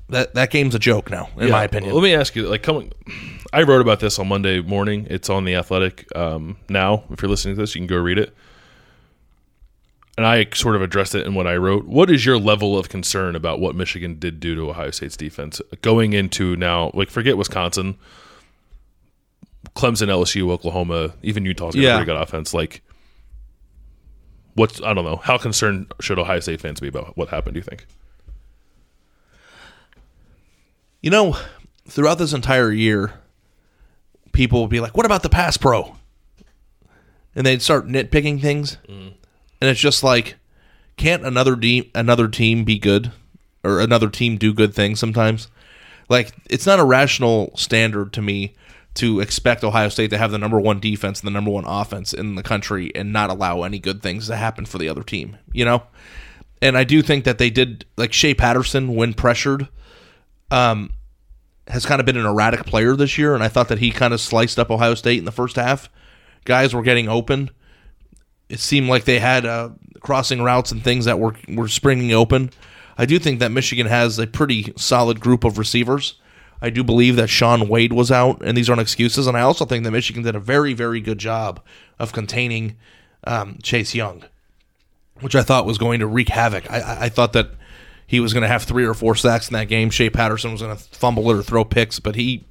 [0.09, 1.51] that that game's a joke now, in Yeah.
[1.53, 1.93] my opinion.
[1.93, 2.91] Let me ask you, like, coming,
[3.53, 5.07] I wrote about this on Monday morning.
[5.09, 7.03] It's on the Athletic um, now.
[7.11, 8.35] If you're listening to this, you can go read it.
[10.17, 11.85] And I sort of addressed it in what I wrote.
[11.85, 15.61] What is your level of concern about what Michigan did do to Ohio State's defense
[15.81, 16.91] going into now?
[16.93, 17.95] Like, forget Wisconsin,
[19.75, 21.93] Clemson, LSU, Oklahoma, even Utah's got Yeah.
[21.93, 22.53] a pretty good offense.
[22.53, 22.81] Like,
[24.55, 25.17] what's I don't know.
[25.17, 27.53] How concerned should Ohio State fans be about what happened?
[27.55, 27.85] Do you think?
[31.01, 31.35] you know,
[31.87, 33.13] throughout this entire year,
[34.31, 35.95] people will be like, "What about the pass pro?"
[37.35, 40.35] And they'd start nitpicking things, and it's just like,
[40.97, 43.11] can't another team another team be good,
[43.63, 45.47] or another team do good things sometimes?
[46.09, 48.53] Like, it's not a rational standard to me
[48.95, 52.13] to expect Ohio State to have the number one defense and the number one offense
[52.13, 55.37] in the country and not allow any good things to happen for the other team.
[55.53, 55.83] You know,
[56.61, 59.67] and I do think that they did like Shea Patterson when pressured
[60.51, 60.91] um,
[61.67, 64.13] has kind of been an erratic player this year, and I thought that he kind
[64.13, 65.89] of sliced up Ohio State in the first half.
[66.43, 67.49] Guys were getting open.
[68.49, 69.69] It seemed like they had uh,
[70.01, 72.51] crossing routes and things that were were springing open.
[72.97, 76.15] I do think that Michigan has a pretty solid group of receivers.
[76.61, 79.27] I do believe that Shaun Wade was out, and these aren't excuses.
[79.27, 81.59] And I also think that Michigan did a very, very good job
[81.97, 82.77] of containing
[83.25, 84.23] um, Chase Young,
[85.21, 86.69] which I thought was going to wreak havoc.
[86.71, 87.51] I, I, thought that
[88.05, 89.89] he was going to have three or four sacks in that game.
[89.89, 92.45] Shea Patterson was going to fumble it or throw picks, but he,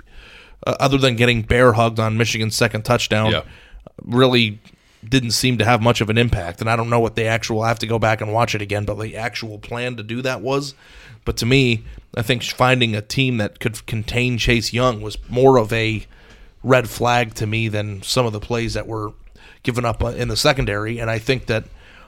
[0.67, 3.43] uh, other than getting bear hugged on Michigan's second touchdown, Yeah.
[4.03, 4.61] really
[5.07, 6.61] didn't seem to have much of an impact.
[6.61, 7.63] And I don't know what the actual.
[7.63, 10.23] I have to go back and watch it again, but the actual plan to do
[10.23, 10.75] that was.
[11.25, 11.85] But to me,
[12.17, 16.07] I think finding a team that could contain Chase Young was more of a
[16.63, 19.13] red flag to me than some of the plays that were
[19.63, 20.99] given up uh, in the secondary.
[20.99, 21.65] And I think that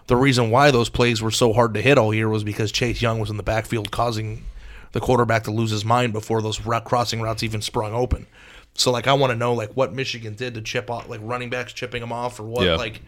[0.07, 3.01] the reason why those plays were so hard to hit all year was because Chase
[3.01, 4.45] Young was in the backfield causing
[4.93, 8.27] the quarterback to lose his mind before those crossing routes even sprung open.
[8.75, 11.51] So like I want to know like what Michigan did to chip off like running
[11.51, 12.77] backs chipping them off or what Yeah.
[12.77, 13.01] like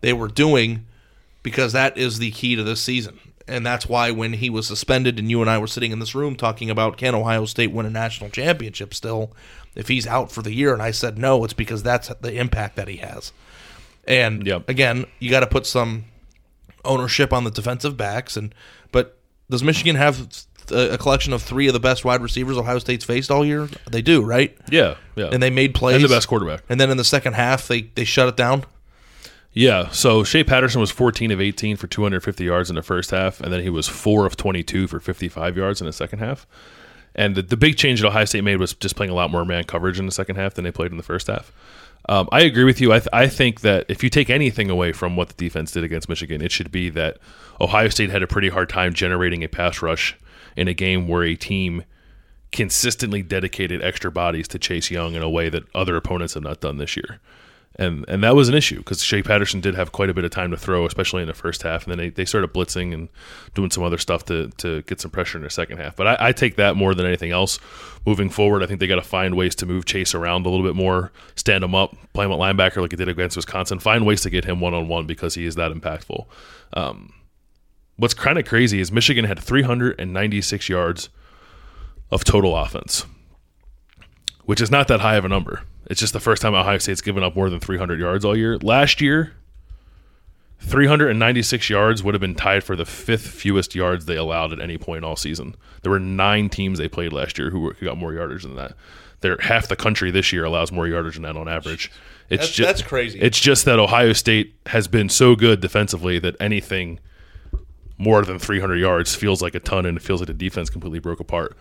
[0.00, 0.86] they were doing
[1.42, 3.18] because that is the key to this season.
[3.48, 6.14] And that's why when he was suspended and you and I were sitting in this
[6.14, 9.32] room talking about can Ohio State win a national championship still
[9.74, 12.76] if he's out for the year and I said no, it's because that's the impact
[12.76, 13.32] that he has.
[14.06, 14.68] And Yep.
[14.68, 16.04] again, you got to put some
[16.84, 18.54] ownership on the defensive backs and
[18.90, 19.18] but
[19.50, 20.28] does Michigan have
[20.70, 23.68] a a collection of 3 of the best wide receivers Ohio State's faced all year?
[23.90, 24.56] They do, right?
[24.70, 25.30] Yeah, yeah.
[25.32, 25.96] And they made plays.
[25.96, 26.62] and the best quarterback.
[26.68, 28.64] And then in the second half they they shut it down.
[29.54, 33.38] Yeah, so Shea Patterson was 14 of 18 for 250 yards in the first half,
[33.40, 36.46] and then he was 4 of 22 for 55 yards in the second half.
[37.14, 39.44] And the, the big change that Ohio State made was just playing a lot more
[39.44, 41.52] man coverage in the second half than they played in the first half.
[42.08, 42.92] Um, I agree with you.
[42.94, 45.84] I, th- I think that if you take anything away from what the defense did
[45.84, 47.18] against Michigan, it should be that
[47.60, 50.16] Ohio State had a pretty hard time generating a pass rush
[50.56, 51.84] in a game where a team
[52.50, 56.60] consistently dedicated extra bodies to Chase Young in a way that other opponents have not
[56.60, 57.20] done this year.
[57.76, 60.30] And and that was an issue because Shea Patterson did have quite a bit of
[60.30, 61.84] time to throw, especially in the first half.
[61.84, 63.08] And then they, they started blitzing and
[63.54, 65.96] doing some other stuff to, to get some pressure in the second half.
[65.96, 67.58] But I, I take that more than anything else.
[68.04, 70.66] Moving forward, I think they got to find ways to move Chase around a little
[70.66, 74.04] bit more, stand him up, play him at linebacker like he did against Wisconsin, find
[74.04, 76.26] ways to get him one on one because he is that impactful.
[76.74, 77.14] Um,
[78.02, 81.08] what's kind of crazy is Michigan had 396 yards
[82.10, 83.06] of total offense,
[84.44, 85.62] which is not that high of a number.
[85.86, 88.58] It's just the first time Ohio State's given up more than 300 yards all year.
[88.58, 89.34] Last year,
[90.58, 94.78] 396 yards would have been tied for the fifth fewest yards they allowed at any
[94.78, 95.54] point all season.
[95.82, 98.56] There were nine teams they played last year who, were, who got more yardage than
[98.56, 98.72] that.
[99.20, 101.88] They're, half the country this year allows more yardage than that on average.
[102.28, 103.20] It's That's- ju- that's crazy.
[103.20, 106.98] It's just that Ohio State has been so good defensively that anything
[107.98, 110.98] more than 300 yards feels like a ton, and it feels like the defense completely
[110.98, 111.56] broke apart.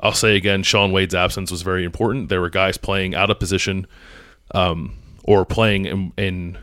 [0.00, 2.28] I'll say again, Shaun Wade's absence was very important.
[2.28, 3.86] There were guys playing out of position
[4.54, 6.58] um, or playing in, in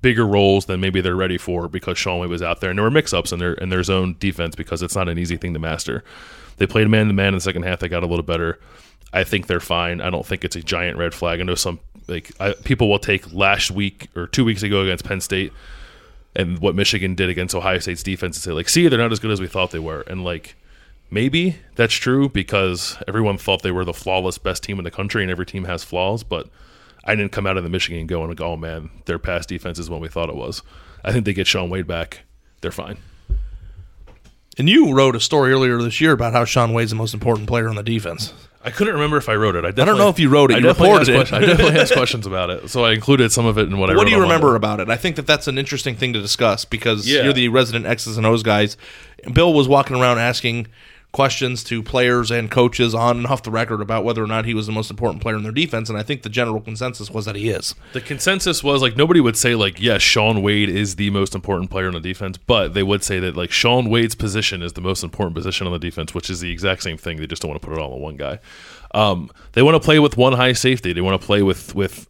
[0.00, 2.84] bigger roles than maybe they're ready for because Shaun Wade was out there, and there
[2.84, 5.58] were mix-ups in their in their zone defense because it's not an easy thing to
[5.58, 6.04] master.
[6.58, 7.80] They played man to man in the second half.
[7.80, 8.58] They got a little better.
[9.12, 10.00] I think they're fine.
[10.00, 11.40] I don't think it's a giant red flag.
[11.40, 15.04] I know some like I, people will take last week or two weeks ago against
[15.04, 15.52] Penn State
[16.36, 19.18] and what Michigan did against Ohio State's defense and say like, see, they're not as
[19.18, 20.56] good as we thought they were, and like
[21.10, 25.22] maybe that's true because everyone thought they were the flawless best team in the country,
[25.22, 26.48] and every team has flaws, but.
[27.04, 30.00] I didn't come out of the Michigan going, "Oh man, their pass defense is what
[30.00, 30.62] we thought it was."
[31.02, 32.24] I think they get Shaun Wade back,
[32.60, 32.98] they're fine.
[34.58, 37.46] And you wrote a story earlier this year about how Shaun Wade's the most important
[37.46, 38.32] player on the defense.
[38.64, 39.64] I couldn't remember if I wrote it.
[39.64, 40.54] I, don't know if you wrote it.
[40.54, 41.32] I You reported it.
[41.32, 43.94] I definitely asked questions about it, so I included some of it in what I.
[43.94, 44.90] What do you remember about it?
[44.90, 47.22] I think that that's an interesting thing to discuss because Yeah.
[47.22, 48.76] you're the resident X's and O's guys.
[49.32, 50.66] Bill was walking around asking
[51.12, 54.54] questions to players and coaches on and off the record about whether or not he
[54.54, 57.24] was the most important player in their defense, and I think the general consensus was
[57.24, 57.74] that he is.
[57.92, 61.70] The consensus was like nobody would say like yes, Shaun Wade is the most important
[61.70, 64.80] player on the defense, but they would say that like Shaun Wade's position is the
[64.80, 67.16] most important position on the defense, which is the exact same thing.
[67.16, 68.38] They just don't want to put it all on one guy.
[68.94, 70.92] Um, they want to play with one high safety.
[70.92, 72.08] They want to play with with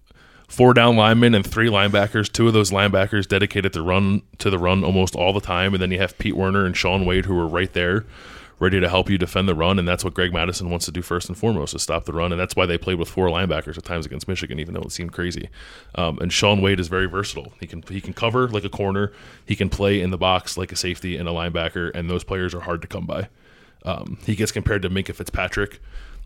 [0.49, 2.33] four down linemen and three linebackers.
[2.33, 5.83] Two of those linebackers dedicated to run to the run almost all the time, and
[5.83, 8.05] then you have Pete Werner and Shaun Wade who are right there.
[8.61, 11.01] Ready to help you defend the run, and that's what Greg Mattison wants to do
[11.01, 13.79] first and foremost is stop the run, and that's why they played with four linebackers
[13.79, 15.49] at times against Michigan, even though it seemed crazy.
[15.95, 17.53] Um, and Shaun Wade is very versatile.
[17.61, 19.13] He can he can cover like a corner,
[19.47, 22.53] he can play in the box like a safety and a linebacker, and those players
[22.53, 23.29] are hard to come by.
[23.85, 25.81] Um, he gets compared to Minkah Fitzpatrick.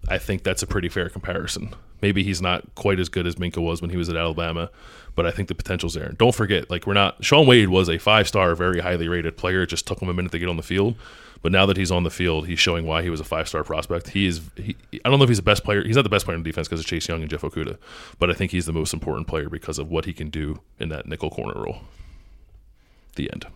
[0.09, 1.75] I think that's a pretty fair comparison.
[2.01, 4.71] Maybe he's not quite as good as Minkah was when he was at Alabama,
[5.15, 6.13] but I think the potential's there.
[6.19, 7.25] Don't forget, like we're not.
[7.25, 9.63] Shaun Wade was a five-star, very highly rated player.
[9.63, 10.97] It just took him a minute to get on the field,
[11.43, 14.11] but now that he's on the field, he's showing why he was a five-star prospect.
[14.11, 14.41] He is.
[14.57, 15.85] He, I don't know if he's the best player.
[15.85, 17.77] He's not the best player in defense because of Chase Young and Jeff Okudah,
[18.19, 20.89] but I think he's the most important player because of what he can do in
[20.91, 21.81] that nickel corner role.
[23.17, 23.47] The end.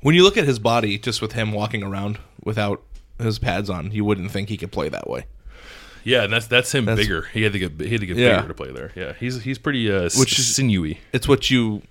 [0.00, 2.82] When you look at his body, just with him walking around without
[3.18, 5.26] his pads on, you wouldn't think he could play that way.
[6.04, 7.22] Yeah, and that's that's him That's- bigger.
[7.32, 8.36] He had to get he had to get Yeah.
[8.36, 8.90] bigger to play there.
[8.96, 10.98] Yeah, he's he's pretty uh, Which is- sinewy.
[11.12, 11.82] It's what you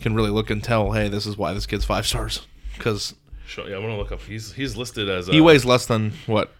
[0.00, 0.92] can really look and tell.
[0.92, 2.46] Hey, this is why this kid's five stars
[2.78, 3.14] because
[3.56, 4.20] Yeah, I'm gonna look up.
[4.22, 6.52] He's he's listed as uh, he weighs less than what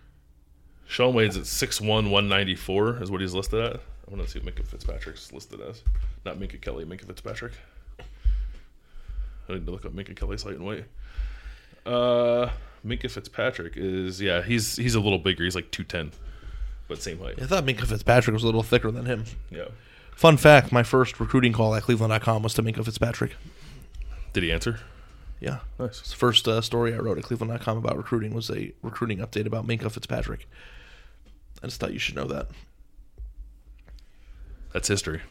[0.87, 4.55] Shaun Wade's at 6'1", 194 is what he's listed at I want to see what
[4.55, 5.83] Minkah Fitzpatrick's listed as.
[6.25, 7.53] Not Minka Kelly, Minkah Fitzpatrick.
[9.49, 10.85] I need to look up Minka Kelly's height and weight.
[11.85, 12.51] Uh,
[12.87, 15.45] Minkah Fitzpatrick is yeah, he's he's a little bigger.
[15.45, 16.13] He's like two ten,
[16.87, 17.41] but same height.
[17.41, 19.25] I thought Minkah Fitzpatrick was a little thicker than him.
[19.51, 19.69] Yeah.
[20.13, 23.37] Fun fact: my first recruiting call at Cleveland.com was to Minkah Fitzpatrick.
[24.33, 24.81] Did he answer?
[25.41, 26.01] Yeah, Nice.
[26.01, 29.47] It's the first uh, story I wrote at Cleveland.com about recruiting was a recruiting update
[29.47, 30.49] about Minkah Fitzpatrick.
[31.63, 32.49] I just thought you should know that.
[34.73, 35.23] That's history.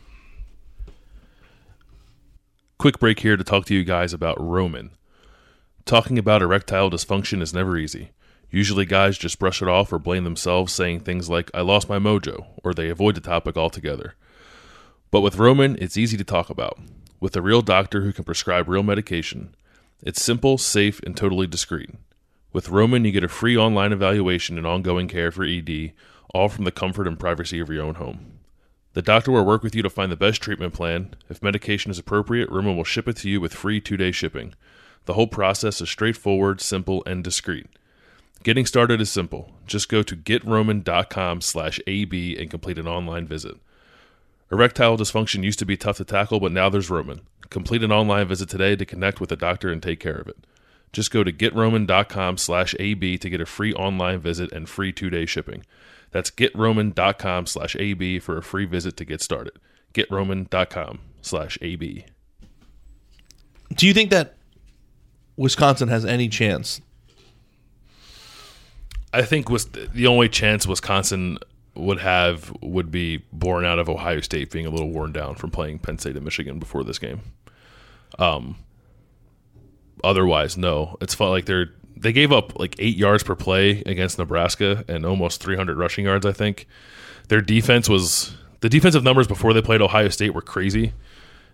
[2.78, 4.92] Quick break here to talk to you guys about Roman.
[5.86, 8.12] Talking about erectile dysfunction is never easy.
[8.50, 12.00] Usually, guys just brush it off or blame themselves, saying things like, I lost my
[12.00, 14.16] mojo, or they avoid the topic altogether.
[15.12, 16.80] But with Roman, it's easy to talk about.
[17.20, 19.56] With a real doctor who can prescribe real medication,
[20.04, 21.92] it's simple, safe, and totally discreet.
[22.54, 25.94] With Roman, you get a free online evaluation and ongoing care for ED,
[26.34, 28.40] all from the comfort and privacy of your own home.
[28.94, 31.14] The doctor will work with you to find the best treatment plan.
[31.30, 34.56] If medication is appropriate, Roman will ship it to you with free two day shipping.
[35.06, 37.68] The whole process is straightforward, simple, and discreet.
[38.44, 39.52] Getting started is simple.
[39.66, 43.58] Just go to getroman.com slash AB and complete an online visit.
[44.52, 47.22] Erectile dysfunction used to be tough to tackle, but now there's Roman.
[47.50, 50.38] Complete an online visit today to connect with a doctor and take care of it.
[50.94, 55.26] Just go to getroman.com slash AB to get a free online visit and free two-day
[55.26, 55.66] shipping.
[56.12, 59.54] That's getroman.com slash AB for a free visit to get started.
[59.94, 62.06] Getroman.com slash AB.
[63.76, 64.36] Do you think that
[65.36, 66.82] Wisconsin has any chance?
[69.14, 71.38] I think was the only chance Wisconsin
[71.78, 75.52] would have would be born out of Ohio State being a little worn down from
[75.52, 77.22] playing Penn State and Michigan before this game.
[78.20, 78.58] Um,
[80.04, 80.98] otherwise, no.
[81.02, 85.06] It's felt like they're they gave up like eight yards per play against Nebraska and
[85.06, 86.26] almost 300 rushing yards.
[86.26, 86.68] I think
[87.30, 90.94] their defense was the defensive numbers before they played Ohio State were crazy,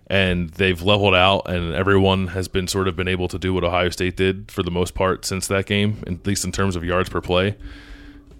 [0.07, 3.63] and they've leveled out, and everyone has been sort of been able to do what
[3.63, 6.83] Ohio State did for the most part since that game, at least in terms of
[6.83, 7.55] yards per play.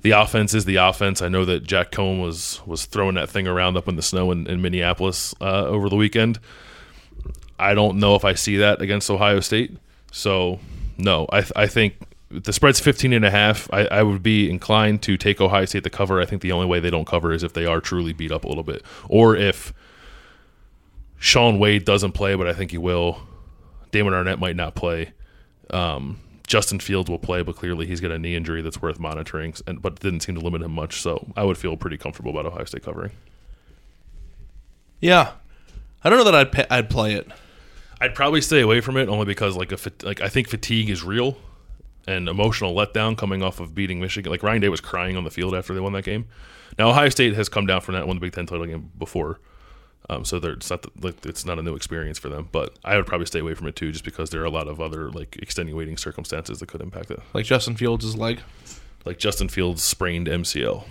[0.03, 1.21] The offense is the offense.
[1.21, 4.31] I know that Jack Coan was was throwing that thing around up in the snow
[4.31, 6.39] in, in Minneapolis uh, over the weekend.
[7.57, 9.77] I don't know if I see that against Ohio State.
[10.11, 10.59] So
[10.97, 11.95] no, I, th- I think
[12.29, 13.71] the spread's 15 and a half.
[13.71, 16.19] I, I would be inclined to take Ohio State to cover.
[16.19, 18.43] I think the only way they don't cover is if they are truly beat up
[18.43, 19.73] a little bit, or if
[21.17, 23.21] Shaun Wade doesn't play, but I think he will.
[23.91, 25.13] Damon Arnette might not play.
[25.69, 29.53] Um, Justin Fields will play, but clearly he's got a knee injury that's worth monitoring,
[29.65, 31.01] and but didn't seem to limit him much.
[31.01, 33.11] So I would feel pretty comfortable about Ohio State covering.
[34.99, 35.31] Yeah,
[36.03, 37.27] I don't know that I'd pa- I'd play it.
[38.01, 40.89] I'd probably stay away from it only because like a fat- like I think fatigue
[40.89, 41.37] is real
[42.05, 44.29] and emotional letdown coming off of beating Michigan.
[44.31, 46.27] Like Ryan Day was crying on the field after they won that game.
[46.77, 49.39] Now Ohio State has come down from that won the Big Ten title game before,
[50.09, 52.49] um, so they're, it's not the, like it's not a new experience for them.
[52.51, 54.67] But I would probably stay away from it too, just because there are a lot
[54.67, 57.19] of other like extenuating circumstances that could impact it.
[57.33, 58.41] Like Justin Fields' leg.
[59.05, 60.85] Like Justin Fields sprained MCL,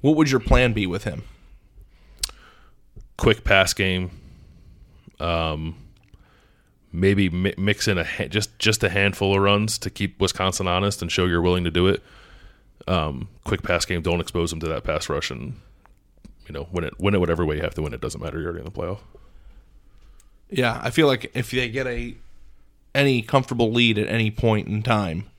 [0.00, 1.22] What would your plan be with him?
[3.16, 4.10] quick pass game.
[5.20, 5.76] Um,
[6.92, 10.66] maybe mi- mix in a ha- just just a handful of runs to keep Wisconsin
[10.66, 12.02] honest and show you're willing to do it.
[12.88, 14.02] Um, quick pass game.
[14.02, 15.60] Don't expose them to that pass rush, and
[16.50, 16.98] you know win it.
[16.98, 17.94] Win it whatever way you have to win.
[17.94, 18.40] It doesn't matter.
[18.40, 18.98] You're already in the playoff.
[20.50, 22.16] Yeah, I feel like if they get a
[22.92, 25.30] any comfortable lead at any point in time,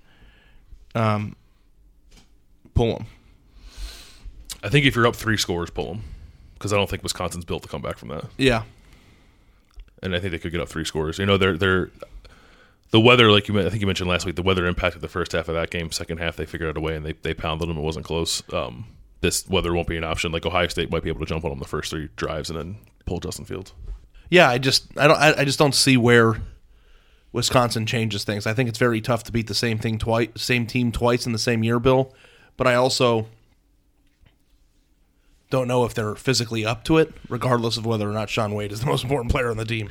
[0.95, 1.35] um,
[2.73, 3.07] pull them.
[4.63, 6.03] I think if you're up three scores, pull them
[6.53, 8.27] because I don't think Wisconsin's built to come back from that.
[8.37, 8.63] Yeah,
[10.01, 11.19] and I think they could get up three scores.
[11.19, 11.91] You know, they're they're
[12.91, 15.33] the weather, like you, I think you mentioned last week, the weather impacted the first
[15.33, 15.91] half of that game.
[15.91, 17.77] Second half, they figured out a way and they they pounded them.
[17.77, 18.41] It wasn't close.
[18.53, 18.85] Um,
[19.21, 20.31] this weather won't be an option.
[20.31, 22.57] Like Ohio State might be able to jump on them the first three drives and
[22.59, 23.73] then pull Justin Fields.
[24.29, 24.49] yeah.
[24.49, 26.41] I just I don't I, I just don't see where
[27.31, 28.45] Wisconsin changes things.
[28.45, 31.31] I think it's very tough to beat the same thing twice, same team twice in
[31.31, 32.13] the same year, Bill.
[32.57, 33.27] But I also
[35.49, 38.71] don't know if they're physically up to it, regardless of whether or not Shaun Wade
[38.71, 39.89] is the most important player on the team.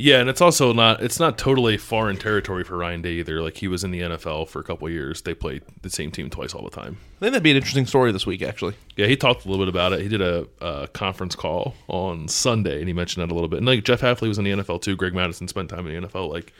[0.00, 3.42] Yeah, and it's also not it's not totally foreign territory for Ryan Day either.
[3.42, 5.22] Like he was in the NFL for a couple of years.
[5.22, 6.98] They played the same team twice all the time.
[7.16, 8.74] I think that'd be an interesting story this week, actually.
[8.96, 10.00] Yeah, he talked a little bit about it.
[10.00, 13.56] He did a, a conference call on Sunday, and he mentioned that a little bit.
[13.56, 14.94] And like Jeff Hafley was in the NFL too.
[14.94, 16.30] Greg Mattison spent time in the NFL.
[16.30, 16.52] Like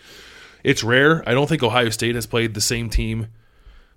[0.65, 1.23] it's rare.
[1.29, 3.29] I don't think Ohio State has played the same team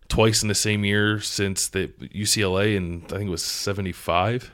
[0.08, 4.52] twice in the same year since the UCLA, and I think it was seventy five.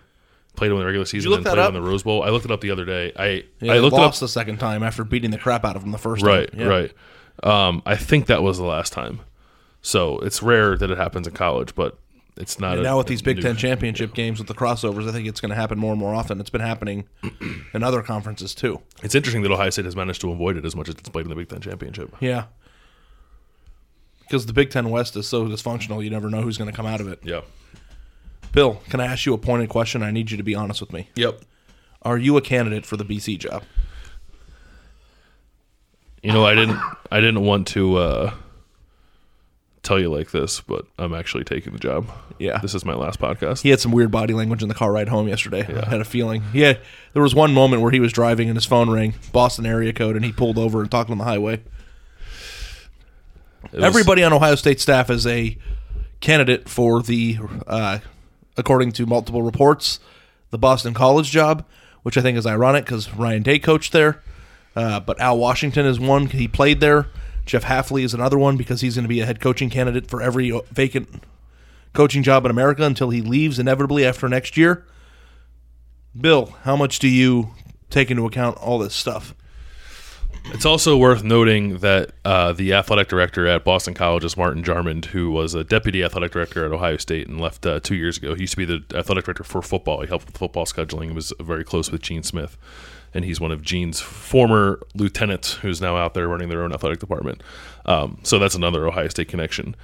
[0.58, 1.68] Played them in the regular season and played up?
[1.72, 2.24] them in the Rose Bowl.
[2.24, 3.14] I looked it up the other day.
[3.16, 5.76] I Yeah, I looked it up lost the second time after beating the crap out
[5.76, 6.60] of them the first Right, time.
[6.60, 6.68] Yeah.
[6.68, 6.91] right.
[7.43, 9.22] Um, I think that was the last time.
[9.82, 11.97] So it's rare that it happens in college, but
[12.38, 15.12] it's not a- now with these Big new- Ten championship games with the crossovers, I
[15.12, 16.39] think it's going to happen more and more often.
[16.39, 17.05] It's been happening
[17.74, 18.82] in other conferences too.
[19.03, 21.26] It's interesting that Ohio State has managed to avoid it as much as it's played
[21.26, 22.16] in the Big Ten championship.
[22.20, 22.45] Yeah,
[24.22, 26.86] because the Big Ten West is so dysfunctional, you never know who's going to come
[26.88, 27.20] out of it.
[27.24, 27.41] Yeah.
[28.58, 30.01] Bill, can I ask you a pointed question?
[30.01, 31.10] I need you to be honest with me.
[31.14, 31.41] Yep.
[32.01, 33.62] Are you a candidate for the BC job?
[36.24, 36.80] You know, I didn't
[37.12, 38.34] I didn't want to uh,
[39.84, 42.10] tell you like this, but I'm actually taking the job.
[42.39, 42.58] Yeah.
[42.58, 43.62] This is my last podcast.
[43.62, 45.62] He had some weird body language in the car ride home yesterday.
[45.62, 46.41] I had a feeling.
[46.51, 46.74] Yeah,
[47.14, 50.16] there was one moment where he was driving and his phone rang, Boston area code,
[50.16, 51.62] and he pulled over and talked on the highway.
[53.66, 55.58] It was- Everybody on Ohio State staff is a
[56.22, 57.38] candidate for the,
[57.68, 57.99] uh,
[58.58, 59.99] according to multiple reports,
[60.49, 61.66] the Boston College job,
[62.03, 64.22] which I think is ironic because Ryan Day coached there.
[64.76, 67.08] Uh, but Al Washington is one; he played there.
[67.45, 70.22] Jeff Hafley is another one because he's going to be a head coaching candidate for
[70.22, 71.24] every uh, vacant
[71.93, 74.86] coaching job in America until he leaves inevitably after next year.
[76.20, 77.51] Bill, how much do you
[77.89, 79.34] take into account all this stuff?
[80.54, 85.06] It's also worth noting that uh, the athletic director at Boston College is Martin Jarmond,
[85.06, 88.34] who was a deputy athletic director at Ohio State and left uh, two years ago.
[88.34, 90.02] He used to be the athletic director for football.
[90.02, 91.10] He helped with football scheduling.
[91.10, 92.58] He was very close with Gene Smith,
[93.14, 97.00] and he's one of Gene's former lieutenants, who's now out there running their own athletic
[97.00, 97.43] department.
[97.86, 99.76] Um, so that's another Ohio State connection.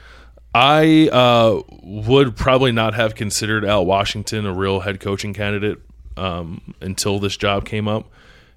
[0.56, 5.80] I uh, would probably not have considered Al Washington a real head coaching candidate
[6.16, 8.08] um, until this job came up.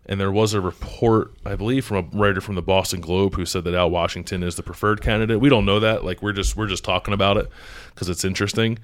[0.09, 3.45] And there was a report, I believe, from a writer from the Boston Globe who
[3.45, 5.41] said that Al Washington is the preferred candidate.
[5.41, 6.05] We don't know that.
[6.05, 7.49] Like we're just we're just talking about it
[7.95, 8.79] because it's interesting.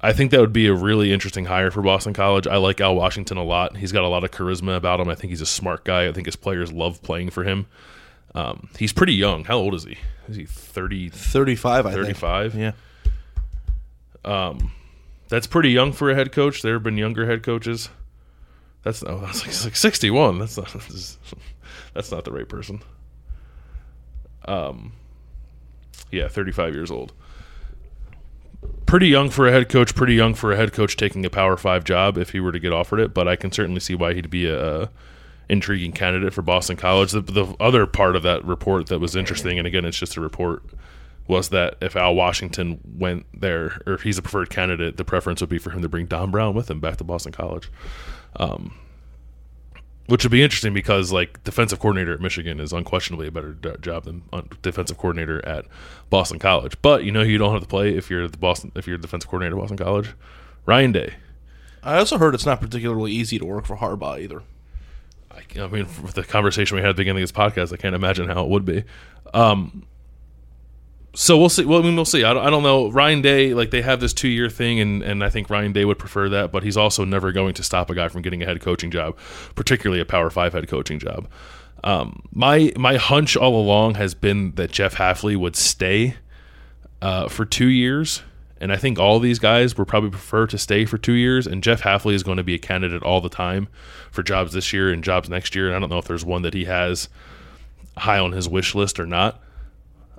[0.00, 2.46] I think that would be a really interesting hire for Boston College.
[2.46, 3.76] I like Al Washington a lot.
[3.76, 5.08] He's got a lot of charisma about him.
[5.08, 6.06] I think he's a smart guy.
[6.06, 7.66] I think his players love playing for him.
[8.34, 9.44] Um, he's pretty young.
[9.44, 9.96] How old is he?
[10.28, 12.04] Is he 30, 35, I think.
[12.04, 12.54] 35?
[12.54, 12.72] Yeah.
[14.24, 14.72] Um,
[15.28, 16.62] That's pretty young for a head coach.
[16.62, 17.88] There have been younger head coaches.
[18.82, 20.38] That's oh, that's like, like sixty one.
[20.38, 20.72] That's not
[21.94, 22.82] that's not the right person.
[24.46, 24.92] Um,
[26.10, 27.12] yeah, thirty five years old.
[28.86, 29.94] Pretty young for a head coach.
[29.94, 32.60] Pretty young for a head coach taking a Power Five job if he were to
[32.60, 33.12] get offered it.
[33.12, 34.90] But I can certainly see why he'd be a, a
[35.48, 37.12] intriguing candidate for Boston College.
[37.12, 40.20] The, the other part of that report that was interesting, and again, it's just a
[40.20, 40.62] report,
[41.26, 45.40] was that if Al Washington went there, or if he's a preferred candidate, the preference
[45.40, 47.70] would be for him to bring Don Brown with him back to Boston College.
[48.38, 48.74] Um,
[50.06, 53.70] which would be interesting because like defensive coordinator at Michigan is unquestionably a better d-
[53.80, 55.66] job than un- defensive coordinator at
[56.10, 56.76] Boston College.
[56.80, 58.98] But you know who you don't have to play if you're the Boston if you're
[58.98, 60.14] defensive coordinator at Boston College,
[60.64, 61.14] Ryan Day.
[61.82, 64.42] I also heard it's not particularly easy to work for Harbaugh either.
[65.30, 67.76] I, I mean, with the conversation we had at the beginning of this podcast, I
[67.76, 68.84] can't imagine how it would be.
[69.34, 69.86] Um,
[71.16, 71.64] so we'll see.
[71.64, 72.24] Well, I mean, we'll see.
[72.24, 72.90] I don't, I don't know.
[72.90, 75.86] Ryan Day, like they have this two year thing, and, and I think Ryan Day
[75.86, 78.46] would prefer that, but he's also never going to stop a guy from getting a
[78.46, 79.16] head coaching job,
[79.54, 81.26] particularly a Power Five head coaching job.
[81.82, 86.16] Um, my my hunch all along has been that Jeff Hafley would stay
[87.00, 88.22] uh, for two years.
[88.58, 91.46] And I think all these guys would probably prefer to stay for two years.
[91.46, 93.68] And Jeff Hafley is going to be a candidate all the time
[94.10, 95.66] for jobs this year and jobs next year.
[95.66, 97.10] And I don't know if there's one that he has
[97.98, 99.42] high on his wish list or not.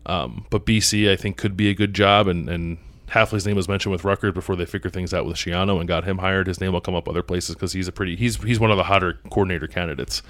[0.07, 2.27] Um, but BC, I think, could be a good job.
[2.27, 2.77] And, and
[3.09, 6.05] Hafley's name was mentioned with Rutgers before they figured things out with Schiano and got
[6.05, 6.47] him hired.
[6.47, 8.77] His name will come up other places because he's a pretty he's he's one of
[8.77, 10.23] the hotter coordinator candidates.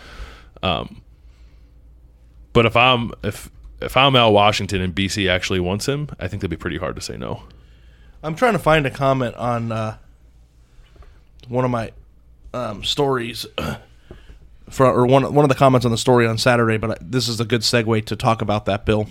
[0.61, 1.01] Um,
[2.53, 3.49] but if I'm if
[3.82, 6.95] if I'm Al Washington and BC actually wants him, I think that'd be pretty hard
[6.95, 7.43] to say no.
[8.23, 9.97] I'm trying to find a comment on uh,
[11.47, 11.91] one of my
[12.53, 13.45] um, stories,
[14.69, 16.78] for, or one one of the comments on the story on Saturday.
[16.78, 19.07] But this is a good segue to talk about that bill.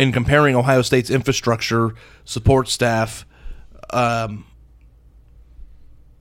[0.00, 1.94] In comparing Ohio State's infrastructure,
[2.24, 3.26] support staff,
[3.90, 4.46] um,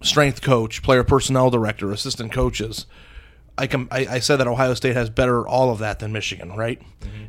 [0.01, 2.87] strength coach, player personnel director, assistant coaches,
[3.57, 6.51] I, com- I, I said that Ohio State has better all of that than Michigan,
[6.57, 6.81] right?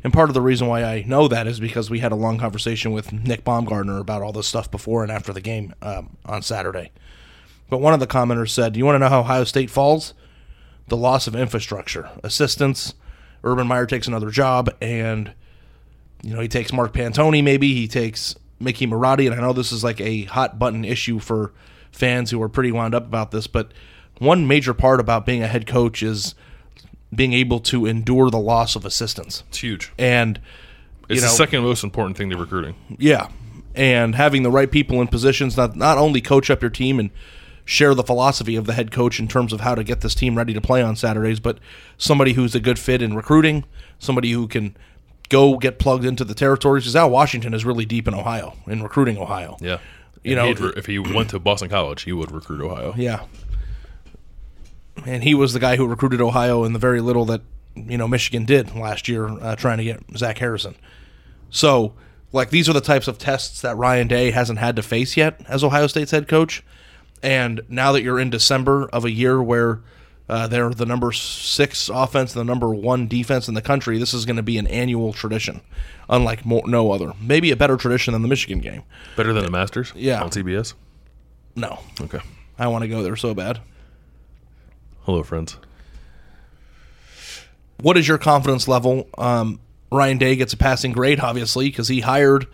[0.03, 2.37] And part of the reason why I know that is because we had a long
[2.37, 6.41] conversation with Nick Baumgardner about all this stuff before and after the game um, on
[6.41, 6.91] Saturday.
[7.69, 10.13] But one of the commenters said, "Do you want to know how Ohio State falls?
[10.89, 12.93] The loss of infrastructure, assistance.
[13.41, 15.33] Urban Meyer takes another job, and
[16.23, 17.43] you know he takes Mark Pantoni.
[17.43, 19.25] Maybe he takes Mickey Marotti.
[19.29, 21.51] And I know this is like a hot button issue for
[21.91, 23.71] fans who are pretty wound up about this, but."
[24.19, 26.35] one major part about being a head coach is
[27.13, 29.43] being able to endure the loss of assistants.
[29.49, 29.91] It's huge.
[29.97, 30.39] And
[31.09, 32.75] It's know, the second most important thing to recruiting.
[32.99, 33.29] yeah,
[33.73, 37.09] and having the right people in positions not not only coach up your team and
[37.65, 40.37] share the philosophy of the head coach in terms of how to get this team
[40.37, 41.57] ready to play on Saturdays, but
[41.97, 43.63] somebody who's a good fit in recruiting,
[43.97, 44.77] somebody who can
[45.31, 46.83] go get plugged into the territories.
[46.83, 49.57] Because now Washington is really deep in Ohio in recruiting Ohio.
[49.59, 49.79] Yeah.
[50.23, 52.93] You And know- if he went to Boston College, he would recruit Ohio.
[52.95, 53.21] Yeah.
[55.05, 57.41] And he was the guy who recruited Ohio in the very little that
[57.75, 60.75] you know Michigan did last year, uh, trying to get Zach Harrison.
[61.49, 61.93] So,
[62.31, 65.41] like these are the types of tests that Ryan Day hasn't had to face yet
[65.47, 66.63] as Ohio State's head coach.
[67.23, 69.79] And now that you're in December of a year where
[70.31, 74.13] uh, they're the number six offense, and the number one defense in the country, this
[74.13, 75.61] is going to be an annual tradition,
[76.09, 77.11] unlike mo- no other.
[77.21, 78.83] Maybe a better tradition than the Michigan game.
[79.15, 79.91] Better than the Masters?
[79.95, 80.21] Yeah.
[80.23, 80.73] On CBS?
[81.55, 82.19] No, Okay.
[82.57, 83.59] I want to go there so bad.
[85.03, 85.57] Hello, friends.
[87.81, 89.07] what is your confidence level?
[89.17, 89.59] Um,
[89.91, 92.47] Ryan Day gets a passing grade, obviously, because he hired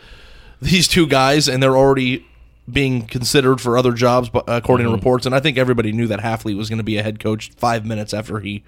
[0.62, 2.26] these two guys, and they're already
[2.72, 5.26] being considered for other jobs, according to reports.
[5.26, 7.86] And I think everybody knew that Hafley was going to be a head coach five
[7.86, 8.64] minutes after he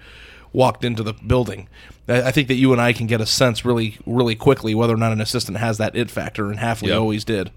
[0.52, 1.68] walked into the building.
[2.08, 4.96] I think that you and I can get a sense really, really quickly whether or
[4.96, 6.96] not an assistant has that it factor, and Hafley Yeah.
[6.96, 7.50] always did.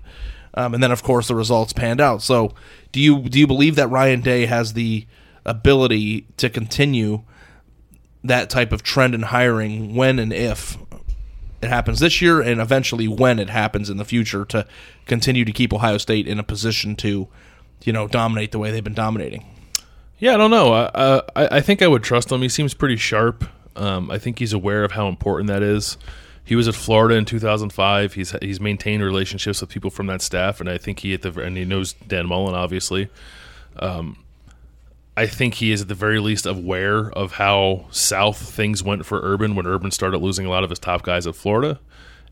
[0.55, 2.21] Um, and then, of course, the results panned out.
[2.21, 2.53] So,
[2.91, 5.07] do you do you believe that Ryan Day has the
[5.45, 7.23] ability to continue
[8.23, 10.77] that type of trend in hiring when and if
[11.63, 14.65] it happens this year and eventually when it happens in the future to
[15.05, 17.27] continue to keep Ohio State in a position to,
[17.83, 19.45] you know, dominate the way they've been dominating.
[20.19, 20.73] Yeah, I don't know.
[20.73, 22.41] I, I I think I would trust him.
[22.41, 23.43] He seems pretty sharp.
[23.75, 25.97] Um, I think he's aware of how important that is.
[26.45, 28.13] He was at Florida in 2005.
[28.13, 31.37] He's he's maintained relationships with people from that staff, and I think he at the
[31.41, 33.09] and he knows Dan Mullen obviously.
[33.77, 34.22] Um,
[35.15, 39.19] I think he is at the very least aware of how south things went for
[39.21, 41.79] Urban when Urban started losing a lot of his top guys at Florida,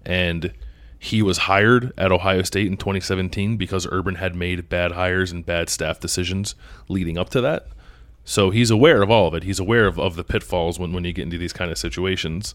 [0.03, 0.51] and
[0.97, 5.45] he was hired at Ohio State in 2017 because Urban had made bad hires and
[5.45, 6.55] bad staff decisions
[6.87, 7.67] leading up to that.
[8.23, 9.43] So he's aware of all of it.
[9.43, 12.53] He's aware of, of the pitfalls when, when you get into these kind of situations.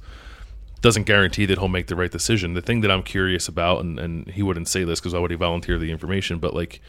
[0.80, 2.54] Doesn't guarantee that he'll make the right decision.
[2.54, 5.30] The thing that I'm curious about, and, and he wouldn't say this because why would
[5.30, 6.80] he volunteer the information, but like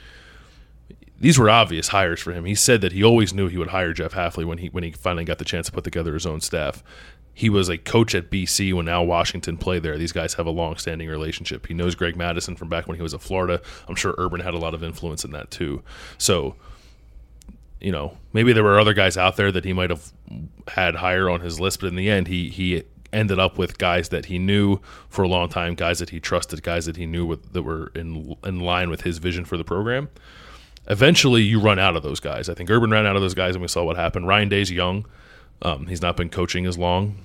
[1.19, 2.45] these were obvious hires for him.
[2.45, 4.91] He said that he always knew he would hire Jeff Hafley when he when he
[4.91, 6.83] finally got the chance to put together his own staff.
[7.33, 9.97] He was a coach at BC when Al Washington played there.
[9.97, 11.67] These guys have a long-standing relationship.
[11.67, 13.61] He knows Greg Mattison from back when he was at Florida.
[13.87, 15.83] I'm sure Urban had a lot of influence in that too.
[16.17, 16.55] So,
[17.79, 20.11] you know, maybe there were other guys out there that he might have
[20.67, 24.09] had higher on his list, but in the end, he he ended up with guys
[24.09, 27.25] that he knew for a long time, guys that he trusted, guys that he knew
[27.25, 30.09] with, that were in in line with his vision for the program
[30.87, 32.49] eventually you run out of those guys.
[32.49, 34.27] I think Urban ran out of those guys, and we saw what happened.
[34.27, 35.05] Ryan Day's young;
[35.61, 37.17] um, he's not been coaching as long.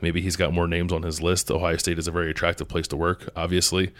[0.00, 1.50] Maybe he's got more names on his list.
[1.50, 3.28] Ohio State is a very attractive place to work.
[3.36, 3.92] Obviously,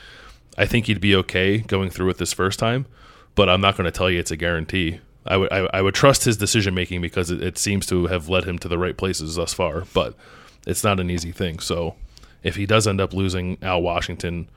[0.57, 2.87] I think he'd be okay going through it this first time,
[3.35, 5.01] but I'm not going to tell you it's a guarantee.
[5.27, 8.29] I would I, I would trust his decision making because it, it seems to have
[8.29, 10.15] led him to the right places thus far, but
[10.67, 11.59] it's not an easy thing.
[11.59, 11.97] So
[12.43, 14.49] if he does end up losing Al Washington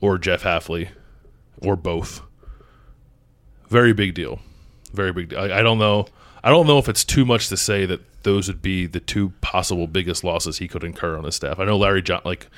[0.00, 0.88] or Jeff Hafley
[1.62, 2.20] or both,
[3.68, 4.40] very big deal.
[4.92, 5.40] Very big deal.
[5.40, 6.06] I, I don't know.
[6.42, 9.30] I don't know if it's too much to say that those would be the two
[9.40, 11.58] possible biggest losses he could incur on his staff.
[11.58, 12.48] I know Larry John like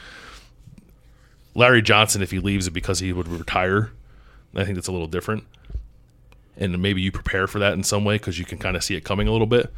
[1.55, 3.93] Larry Johnson if he leaves it because he would retire.
[4.55, 5.45] I think that's a little different.
[6.57, 8.95] And maybe you prepare for that in some way because you can kind of see
[8.95, 9.73] it coming a little bit.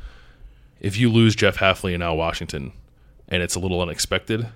[0.81, 2.73] If you lose Jeff Hafley and Al Washington
[3.29, 4.49] and it's a little unexpected,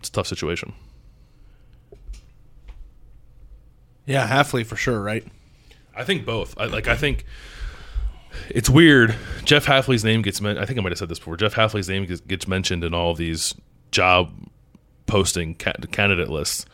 [0.00, 0.72] it's a tough situation.
[4.06, 5.24] Yeah, Hafley for sure, right?
[5.94, 6.54] I think both.
[6.58, 7.24] I, like I think
[8.48, 9.14] it's weird.
[9.44, 10.62] Jeff Hafley's name gets mentioned.
[10.62, 11.36] I think I might have said this before.
[11.36, 13.54] Jeff Hafley's name gets, gets mentioned in all these
[13.90, 14.32] job
[15.06, 16.64] posting ca- candidate lists,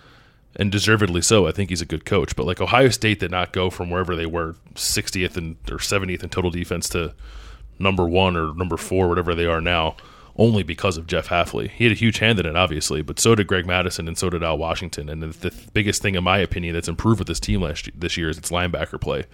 [0.57, 1.47] and deservedly so.
[1.47, 2.37] I think he's a good coach.
[2.37, 6.23] But like Ohio State did not go from wherever they were, 60th and or 70th
[6.23, 7.15] in total defense to
[7.79, 9.97] number one or number four, whatever they are now,
[10.39, 11.71] only because of Jeff Hafley.
[11.71, 14.29] He had a huge hand in it, obviously, but so did Greg Mattison and so
[14.29, 15.09] did Al Washington.
[15.09, 18.29] And the, biggest thing, in my opinion, that's improved with this team last this year
[18.29, 19.25] is its linebacker play.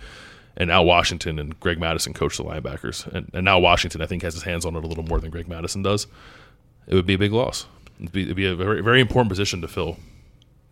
[0.56, 4.22] And Al Washington and Greg Mattison coach the linebackers, and, and now Washington I think
[4.22, 6.06] has his hands on it a little more than Greg Mattison does.
[6.86, 7.66] It would be a big loss.
[7.98, 9.96] It'd be, it'd be a very very important position to fill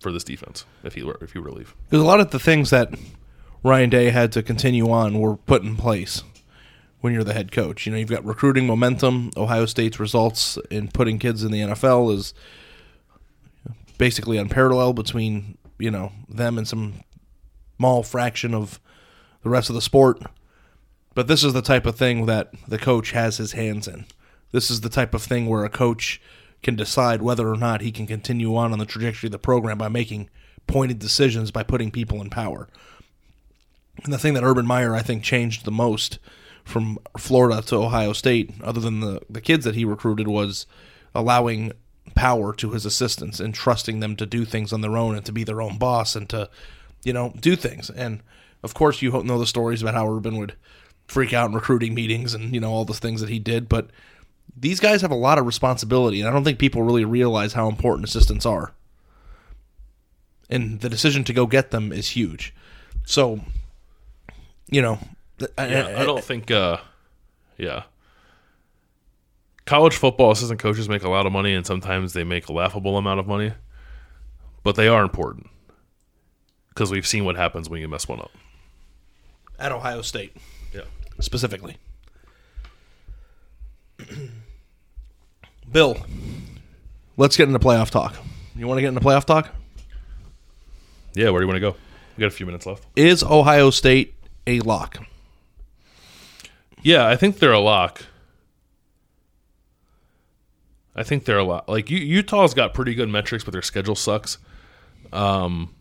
[0.00, 1.74] for this defense if he were if he were to leave.
[1.88, 2.92] Because a lot of the things that
[3.62, 6.24] Ryan Day had to continue on were put in place
[7.00, 7.86] when you're the head coach.
[7.86, 9.30] You know, you've got recruiting momentum.
[9.36, 12.34] Ohio State's results in putting kids in the NFL is
[13.98, 16.94] basically unparalleled between you know them and some
[17.76, 18.80] small fraction of
[19.42, 20.22] the rest of the sport.
[21.14, 24.06] But this is the type of thing that the coach has his hands in.
[24.52, 26.20] This is the type of thing where a coach
[26.62, 29.78] can decide whether or not he can continue on on the trajectory of the program
[29.78, 30.28] by making
[30.66, 32.68] pointed decisions by putting people in power.
[34.04, 36.18] And the thing that Urban Meyer I think changed the most
[36.70, 40.66] from Florida to Ohio State, other than the, the kids that he recruited, was
[41.14, 41.72] allowing
[42.14, 45.32] power to his assistants and trusting them to do things on their own and to
[45.32, 46.48] be their own boss and to,
[47.04, 47.90] you know, do things.
[47.90, 48.22] And
[48.62, 50.54] of course, you know the stories about how Urban would
[51.06, 53.90] freak out in recruiting meetings and you know all the things that he did, but
[54.56, 57.68] these guys have a lot of responsibility, and I don't think people really realize how
[57.68, 58.72] important assistants are.
[60.48, 62.52] And the decision to go get them is huge.
[63.06, 63.40] So,
[64.68, 64.98] you know,
[65.40, 66.50] Yeah, I- I don't think.
[66.50, 66.78] uh
[67.58, 67.84] Yeah,
[69.66, 72.96] college football assistant coaches make a lot of money, and sometimes they make a laughable
[72.96, 73.52] amount of money,
[74.62, 75.48] but they are important
[76.70, 78.30] because we've seen what happens when you mess one up.
[79.58, 80.34] at Ohio State
[80.72, 80.82] Yeah.
[81.18, 81.76] specifically.
[85.70, 85.96] Bill,
[87.16, 88.16] let's get into playoff talk.
[88.56, 89.50] You want to get into playoff talk?
[91.14, 91.76] Yeah, where do you want to go?
[92.16, 92.84] We got a few minutes left.
[92.96, 94.14] Is Ohio State
[94.46, 94.98] a lock?
[96.82, 98.06] Yeah, I think they're a lock.
[100.94, 101.68] I think they're a lot.
[101.68, 104.38] Like Utah's got pretty good metrics, but their schedule sucks.
[105.12, 105.74] Um,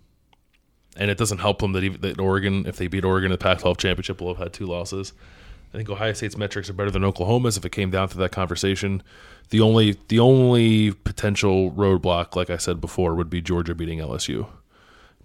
[0.95, 3.37] and it doesn't help them that, even, that Oregon, if they beat Oregon in the
[3.37, 5.13] Pac-12 championship, will have had two losses.
[5.73, 7.55] I think Ohio State's metrics are better than Oklahoma's.
[7.57, 9.03] If it came down to that conversation,
[9.51, 14.47] the only the only potential roadblock, like I said before, would be Georgia beating LSU.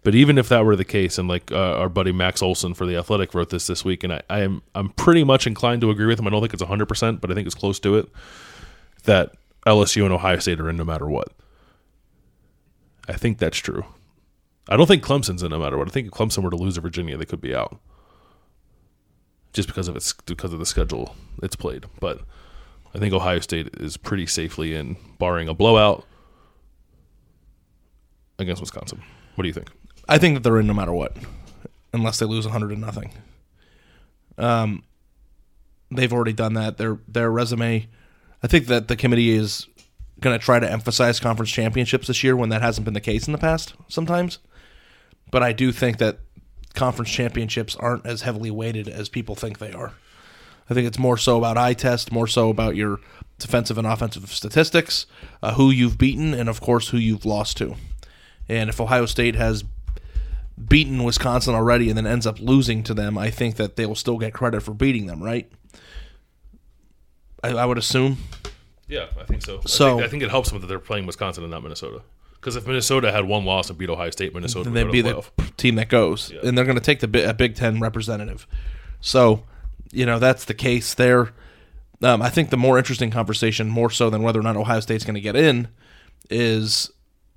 [0.04, 2.86] But even if that were the case, and like uh, our buddy Max Olson for
[2.86, 5.90] the Athletic wrote this this week, and I, I am I'm pretty much inclined to
[5.90, 6.26] agree with him.
[6.26, 8.08] I don't think it's 100, percent but I think it's close to it.
[9.04, 9.32] That
[9.66, 11.28] LSU and Ohio State are in no matter what.
[13.08, 13.84] I think that's true.
[14.68, 15.88] I don't think Clemson's in no matter what.
[15.88, 17.78] I think if Clemson were to lose to Virginia, they could be out,
[19.54, 21.86] just because of its because of the schedule it's played.
[21.98, 22.20] But
[22.94, 26.04] I think Ohio State is pretty safely in, barring a blowout
[28.38, 29.02] against Wisconsin.
[29.34, 29.70] What do you think?
[30.08, 31.16] I think that they're in no matter what,
[31.92, 33.12] unless they lose 100 to nothing.
[34.36, 34.84] Um,
[35.90, 36.76] they've already done that.
[36.76, 37.88] Their their resume,
[38.42, 39.66] I think that the committee is
[40.20, 43.26] going to try to emphasize conference championships this year when that hasn't been the case
[43.26, 44.38] in the past sometimes.
[45.30, 46.18] But I do think that
[46.74, 49.92] conference championships aren't as heavily weighted as people think they are.
[50.68, 53.00] I think it's more so about eye test, more so about your
[53.38, 55.06] defensive and offensive statistics,
[55.42, 57.76] uh, who you've beaten, and of course who you've lost to.
[58.48, 59.64] And if Ohio State has
[60.68, 63.94] beaten Wisconsin already and then ends up losing to them, I think that they will
[63.96, 65.50] still get credit for beating them, right?
[67.42, 68.18] I, I would assume.
[68.88, 69.60] Yeah, I think so.
[69.66, 72.02] So- I think, I think it helps them that they're playing Wisconsin and not Minnesota.
[72.34, 75.00] Because if Minnesota had one loss and beat Ohio State, Minnesota and would they'd be
[75.00, 75.22] the
[75.56, 76.40] team that goes, Yeah.
[76.44, 78.46] and they're going to take the a Big Ten representative.
[79.00, 79.44] So,
[79.90, 81.30] you know, that's the case there.
[82.02, 85.04] Um, I think the more interesting conversation, more so than whether or not Ohio State's
[85.04, 85.68] going to get in,
[86.28, 86.90] is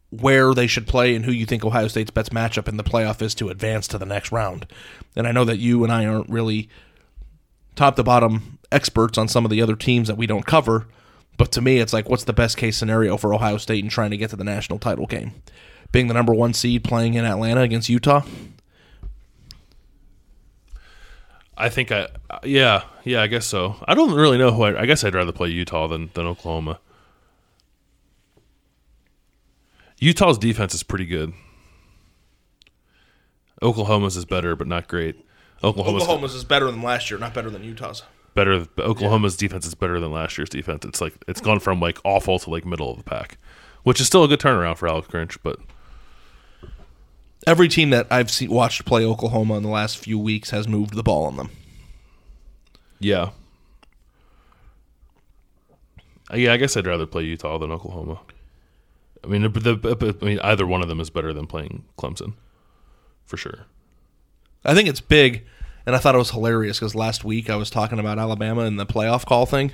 [0.09, 3.21] where they should play and who you think Ohio State's best matchup in the playoff
[3.21, 4.65] is to advance to the next round.
[5.15, 6.69] And I know that you and I aren't really
[7.75, 10.87] top to bottom experts on some of the other teams that we don't cover,
[11.37, 14.11] but to me, it's like, what's the best case scenario for Ohio State in trying
[14.11, 15.33] to get to the national title game?
[15.91, 18.23] Being the number one seed playing in Atlanta against Utah?
[21.57, 22.07] I think I,
[22.43, 23.75] yeah, yeah, I guess so.
[23.87, 24.63] I don't really know who.
[24.63, 26.79] I, I guess I'd rather play Utah than than Oklahoma.
[29.99, 31.33] Utah's defense is pretty good.
[33.61, 35.15] Oklahoma's is better, but not great.
[35.63, 38.03] Oklahoma's, Oklahoma's is better than last year, not better than Utah's.
[38.35, 38.67] better.
[38.77, 40.85] Oklahoma's defense is better than last year's defense.
[40.85, 43.39] It's like it's gone from like awful to like middle of the pack,
[43.83, 45.37] which is still a good turnaround for Alex Grinch.
[45.41, 45.59] But
[47.47, 50.93] Every team that I've seen, watched play Oklahoma in the last few weeks has moved
[50.95, 51.49] the ball on them.
[52.99, 53.29] yeah,
[56.33, 58.19] yeah, I guess I'd rather play Utah than Oklahoma.
[59.27, 62.33] I mean, the, the, I mean, either one of them is better than playing Clemson,
[63.25, 63.65] for sure.
[64.63, 65.45] I think it's big,
[65.85, 68.79] and I thought it was hilarious because last week I was talking about Alabama and
[68.79, 69.73] the playoff call thing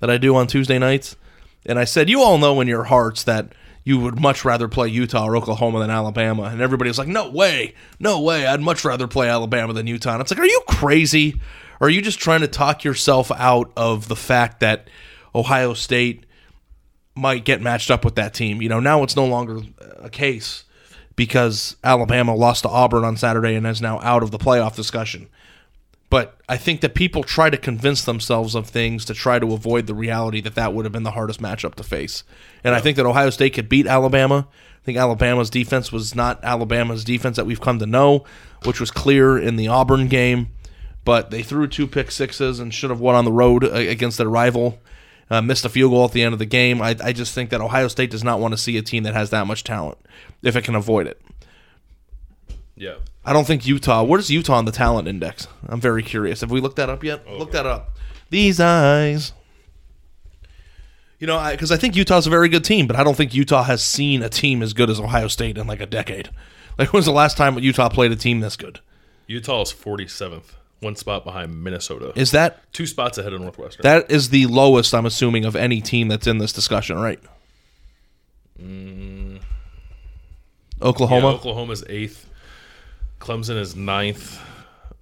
[0.00, 1.16] that I do on Tuesday nights,
[1.64, 3.52] and I said, "You all know in your hearts that
[3.84, 7.30] you would much rather play Utah or Oklahoma than Alabama," and everybody was like, "No
[7.30, 8.44] way, no way!
[8.44, 11.40] I'd much rather play Alabama than Utah." And it's like, are you crazy?
[11.80, 14.90] Or are you just trying to talk yourself out of the fact that
[15.34, 16.26] Ohio State
[17.14, 18.62] might get matched up with that team?
[18.62, 19.60] You know, now it's no longer
[19.98, 20.64] a case
[21.16, 25.28] because Alabama lost to Auburn on Saturday and is now out of the playoff discussion.
[26.08, 29.86] But I think that people try to convince themselves of things to try to avoid
[29.86, 32.24] the reality that that would have been the hardest matchup to face.
[32.64, 34.48] And I think that Ohio State could beat Alabama.
[34.50, 38.24] I think Alabama's defense was not Alabama's defense that we've come to know,
[38.64, 40.48] which was clear in the Auburn game.
[41.04, 44.28] But they threw two pick sixes and should have won on the road against their
[44.28, 44.80] rival.
[45.30, 46.82] Uh, missed a field goal at the end of the game.
[46.82, 49.14] I, I just think that Ohio State does not want to see a team that
[49.14, 49.98] has that much talent
[50.42, 51.22] if it can avoid it.
[52.74, 52.94] Yeah.
[53.24, 54.02] I don't think Utah.
[54.02, 55.46] What is Utah on the talent index?
[55.68, 56.40] I'm very curious.
[56.40, 57.30] Have we looked that up yet?
[57.30, 57.96] Look that up.
[58.30, 59.32] These eyes.
[61.18, 63.64] You know, because I, think Utah's a very good team, but I don't think Utah
[63.64, 66.30] has seen a team as good as Ohio State in like a decade.
[66.78, 68.80] Like, when was the last time Utah played a team this good?
[69.26, 72.12] Utah is 47th, one spot behind Minnesota.
[72.16, 73.82] Is that Two spots ahead of Northwestern.
[73.82, 74.94] that is the lowest?
[74.94, 77.20] I'm assuming of any team that's in this discussion, right?
[78.58, 79.38] Yeah,
[80.82, 81.28] Oklahoma.
[81.28, 82.26] Oklahoma's eighth.
[83.20, 84.38] Clemson is ninth.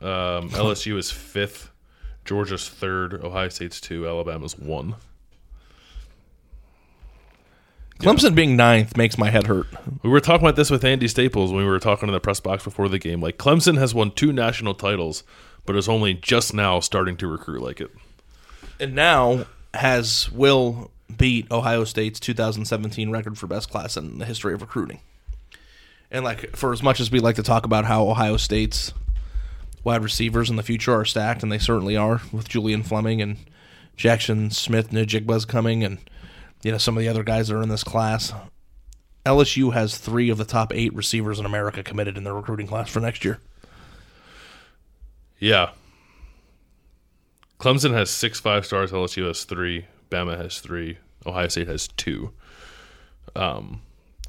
[0.01, 1.70] Um, LSU is fifth.
[2.24, 3.14] Georgia's third.
[3.24, 4.07] Ohio State's two.
[4.07, 4.97] Alabama's one.
[8.01, 9.66] Clemson being ninth makes my head hurt.
[10.05, 12.39] We were talking about this with Andy Staples when we were talking in the press
[12.39, 13.20] box before the game.
[13.20, 15.24] Like Clemson has won two national titles,
[15.69, 17.91] but is only just now starting to recruit like it.
[18.81, 19.45] And now
[19.75, 25.01] has will beat Ohio State's 2017 record for best class in the history of recruiting.
[26.11, 28.95] And like for as much as we like to talk about how Ohio State's
[29.85, 33.37] wide receivers in the future are stacked, and they certainly are with Julian Fleming and
[33.95, 35.99] Jackson Smith Njigba's coming, and
[36.62, 38.33] you know some of the other guys that are in this class.
[39.27, 42.89] LSU has three of the top eight receivers in America committed in their recruiting class
[42.89, 43.39] for next year.
[45.39, 45.70] Yeah.
[47.59, 48.93] Clemson has six five stars.
[48.93, 49.86] LSU has three.
[50.11, 50.99] Bama has three.
[51.26, 52.30] Ohio State has two.
[53.34, 53.82] Um,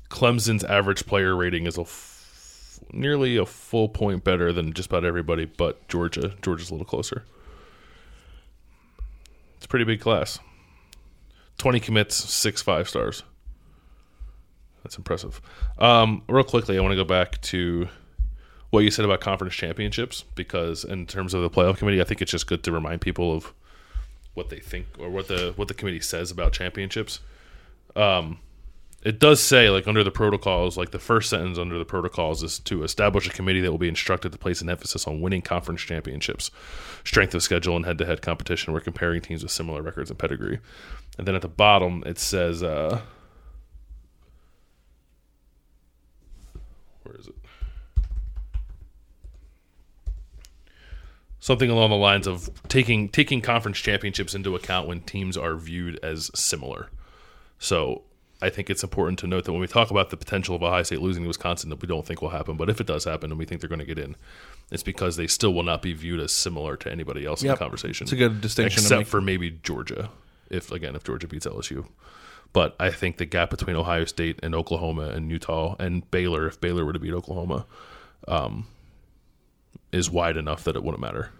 [0.09, 5.05] Clemson's average player rating is a f- nearly a full point better than just about
[5.05, 6.33] everybody, but Georgia.
[6.41, 7.23] Georgia's a little closer.
[9.57, 10.39] It's a pretty big class.
[11.57, 13.23] Twenty commits, six five stars.
[14.83, 15.41] That's impressive.
[15.77, 17.89] Um, real quickly, I want to go back to
[18.69, 22.21] what you said about conference championships because in terms of the playoff committee, I think
[22.21, 23.53] it's just good to remind people of
[24.33, 27.19] what they think or what the what the committee says about championships.
[27.95, 28.39] Um,
[29.01, 32.59] it does say like under the protocols, like the first sentence under the protocols is
[32.59, 35.81] to establish a committee that will be instructed to place an emphasis on winning conference
[35.81, 36.51] championships,
[37.05, 38.73] strength of schedule, and head-to-head competition.
[38.73, 40.59] We're comparing teams with similar records and pedigree.
[41.17, 43.01] And then at the bottom it says, uh,
[47.03, 47.35] where is it?
[51.39, 55.99] Something along the lines of taking taking conference championships into account when teams are viewed
[56.03, 56.89] as similar.
[57.57, 58.03] So
[58.41, 60.83] I think it's important to note that when we talk about the potential of Ohio
[60.83, 63.31] State losing to Wisconsin, that we don't think will happen, but if it does happen
[63.31, 64.15] and we think they're going to get in,
[64.71, 67.57] it's because they still will not be viewed as similar to anybody else in the
[67.57, 68.05] conversation.
[68.05, 70.09] It's a good distinction except for maybe Georgia,
[70.49, 71.85] if again if Georgia beats LSU.
[72.51, 76.59] But I think the gap between Ohio State and Oklahoma and Utah and Baylor, if
[76.59, 77.65] Baylor were to beat Oklahoma,
[78.27, 78.65] um,
[79.91, 81.31] is wide enough that it wouldn't matter.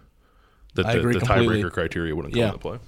[0.74, 1.62] That I the, agree the completely.
[1.62, 2.46] tiebreaker criteria wouldn't come Yeah.
[2.48, 2.78] into play.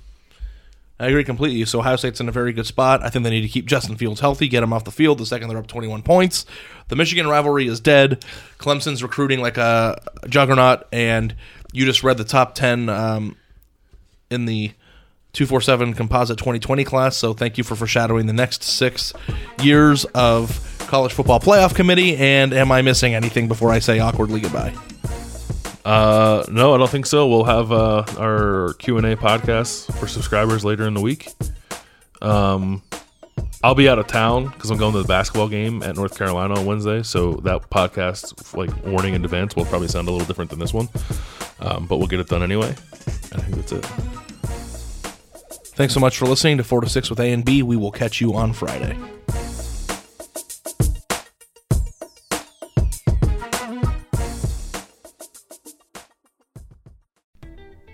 [1.01, 1.65] I agree completely.
[1.65, 3.03] So Ohio State's in a very good spot.
[3.03, 5.27] I think they need to keep Justin Fields healthy, get him off the field the
[5.27, 6.47] second they're up 21 points.
[6.89, 8.25] The Michigan rivalry is dead.
[8.59, 11.35] Clemson's recruiting like a juggernaut, and
[11.73, 13.37] you just read the top 10 um,
[14.31, 14.69] in the
[15.33, 17.17] 247 Composite 2020 class.
[17.17, 19.13] So thank you for foreshadowing the next six
[19.61, 22.17] years of college football playoff committee.
[22.17, 24.73] And am I missing anything before I say awkwardly goodbye?
[25.85, 27.27] Uh, no, I don't think so.
[27.29, 31.29] We'll have uh, our Q and A podcast for subscribers later in the week.
[32.21, 32.83] Um,
[33.65, 36.59] I'll be out of town because I'm going to the basketball game at North Carolina
[36.59, 37.03] on Wednesday.
[37.03, 40.75] So that podcast, like warning in advance, will probably sound a little different than this
[40.75, 40.89] one.
[41.61, 42.75] Um, but we'll get it done anyway.
[43.33, 43.85] And I think that's it.
[45.75, 47.63] Thanks so much for listening to 4 to 6 with A and B.
[47.63, 48.99] We will catch you on Friday.